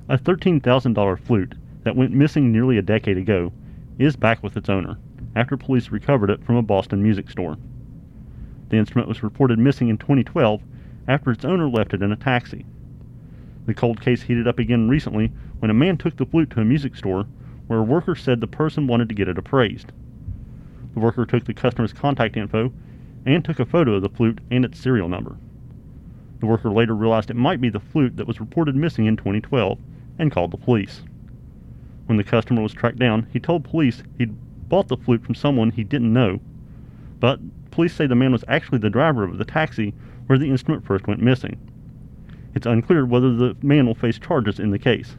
A 0.08 0.18
$13,000 0.18 1.20
flute 1.20 1.54
that 1.84 1.96
went 1.96 2.12
missing 2.12 2.52
nearly 2.52 2.76
a 2.76 2.82
decade 2.82 3.16
ago 3.16 3.52
is 3.98 4.16
back 4.16 4.42
with 4.42 4.56
its 4.56 4.68
owner 4.68 4.98
after 5.34 5.56
police 5.56 5.90
recovered 5.90 6.30
it 6.30 6.44
from 6.44 6.56
a 6.56 6.62
Boston 6.62 7.02
music 7.02 7.30
store. 7.30 7.56
The 8.68 8.76
instrument 8.76 9.08
was 9.08 9.22
reported 9.22 9.58
missing 9.58 9.88
in 9.88 9.96
2012 9.96 10.62
after 11.06 11.30
its 11.30 11.44
owner 11.44 11.68
left 11.68 11.94
it 11.94 12.02
in 12.02 12.12
a 12.12 12.16
taxi. 12.16 12.66
The 13.66 13.74
cold 13.74 14.00
case 14.00 14.22
heated 14.22 14.48
up 14.48 14.58
again 14.58 14.88
recently 14.88 15.32
when 15.60 15.70
a 15.70 15.74
man 15.74 15.96
took 15.96 16.16
the 16.16 16.26
flute 16.26 16.50
to 16.50 16.60
a 16.60 16.64
music 16.64 16.96
store 16.96 17.26
where 17.68 17.78
a 17.78 17.84
worker 17.84 18.16
said 18.16 18.40
the 18.40 18.46
person 18.46 18.86
wanted 18.86 19.08
to 19.08 19.14
get 19.14 19.28
it 19.28 19.38
appraised. 19.38 19.92
The 20.94 21.00
worker 21.00 21.24
took 21.24 21.44
the 21.44 21.54
customer's 21.54 21.92
contact 21.92 22.36
info 22.36 22.72
and 23.24 23.44
took 23.44 23.60
a 23.60 23.66
photo 23.66 23.94
of 23.94 24.02
the 24.02 24.08
flute 24.08 24.40
and 24.50 24.64
its 24.64 24.80
serial 24.80 25.08
number. 25.08 25.36
The 26.40 26.46
worker 26.46 26.70
later 26.70 26.94
realized 26.94 27.30
it 27.30 27.36
might 27.36 27.60
be 27.60 27.68
the 27.68 27.80
flute 27.80 28.16
that 28.16 28.26
was 28.26 28.40
reported 28.40 28.74
missing 28.74 29.06
in 29.06 29.16
2012 29.16 29.78
and 30.18 30.32
called 30.32 30.50
the 30.50 30.56
police. 30.56 31.02
When 32.06 32.16
the 32.16 32.24
customer 32.24 32.62
was 32.62 32.72
tracked 32.72 32.98
down, 32.98 33.26
he 33.32 33.38
told 33.38 33.64
police 33.64 34.02
he'd 34.16 34.34
bought 34.68 34.88
the 34.88 34.96
flute 34.96 35.22
from 35.22 35.34
someone 35.34 35.70
he 35.70 35.84
didn't 35.84 36.12
know, 36.12 36.40
but 37.20 37.38
police 37.70 37.94
say 37.94 38.06
the 38.06 38.14
man 38.14 38.32
was 38.32 38.44
actually 38.48 38.78
the 38.78 38.90
driver 38.90 39.24
of 39.24 39.38
the 39.38 39.44
taxi 39.44 39.94
where 40.26 40.38
the 40.38 40.50
instrument 40.50 40.84
first 40.84 41.06
went 41.06 41.20
missing. 41.20 41.58
It's 42.54 42.66
unclear 42.66 43.04
whether 43.04 43.34
the 43.34 43.56
man 43.62 43.86
will 43.86 43.94
face 43.94 44.18
charges 44.18 44.58
in 44.58 44.70
the 44.70 44.78
case. 44.78 45.16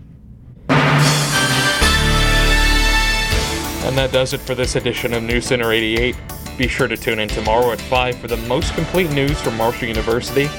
And 3.85 3.97
that 3.97 4.11
does 4.11 4.33
it 4.33 4.41
for 4.41 4.55
this 4.55 4.75
edition 4.75 5.13
of 5.13 5.23
News 5.23 5.45
Center 5.45 5.71
88. 5.71 6.15
Be 6.57 6.67
sure 6.67 6.87
to 6.87 6.97
tune 6.97 7.19
in 7.19 7.29
tomorrow 7.29 7.71
at 7.71 7.79
5 7.81 8.17
for 8.17 8.27
the 8.27 8.37
most 8.37 8.73
complete 8.75 9.09
news 9.11 9.39
from 9.41 9.55
Marshall 9.57 9.87
University 9.87 10.49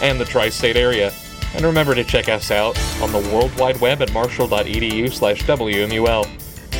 and 0.00 0.18
the 0.18 0.24
tri-state 0.24 0.76
area. 0.76 1.12
And 1.54 1.64
remember 1.64 1.94
to 1.94 2.04
check 2.04 2.28
us 2.28 2.50
out 2.50 2.78
on 3.02 3.12
the 3.12 3.18
World 3.34 3.54
Wide 3.58 3.80
Web 3.80 4.00
at 4.00 4.12
marshall.edu 4.12 5.12
slash 5.12 5.42
WMUL. 5.42 6.26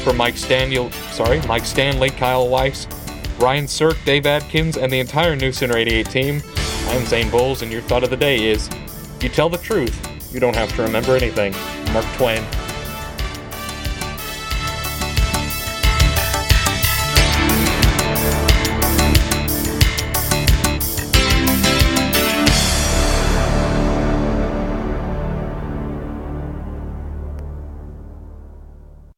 For 0.03 0.13
Mike 0.13 0.37
Stanley, 0.37 0.91
sorry, 1.11 1.41
Mike 1.43 1.65
Stanley, 1.65 2.11
Kyle 2.11 2.49
Weiss, 2.49 2.87
Ryan 3.39 3.69
Sirk, 3.69 3.97
Dave 4.05 4.27
Adkins, 4.27 4.77
and 4.77 4.93
the 4.93 5.01
entire 5.01 5.37
News 5.37 5.59
Center 5.59 5.77
88 5.77 6.07
team, 6.11 6.43
I'm 6.89 7.05
Zane 7.05 7.31
Bowles, 7.31 7.63
and 7.63 7.71
your 7.71 7.83
thought 7.83 8.05
of 8.05 8.11
the 8.11 8.17
day 8.17 8.45
is 8.45 8.69
You 9.21 9.29
tell 9.29 9.49
the 9.49 9.59
truth, 9.59 9.95
you 10.33 10.41
don't 10.41 10.57
have 10.57 10.75
to 10.77 10.83
remember 10.83 11.17
anything. 11.17 11.53
Mark 11.93 12.07
Twain. 12.17 12.45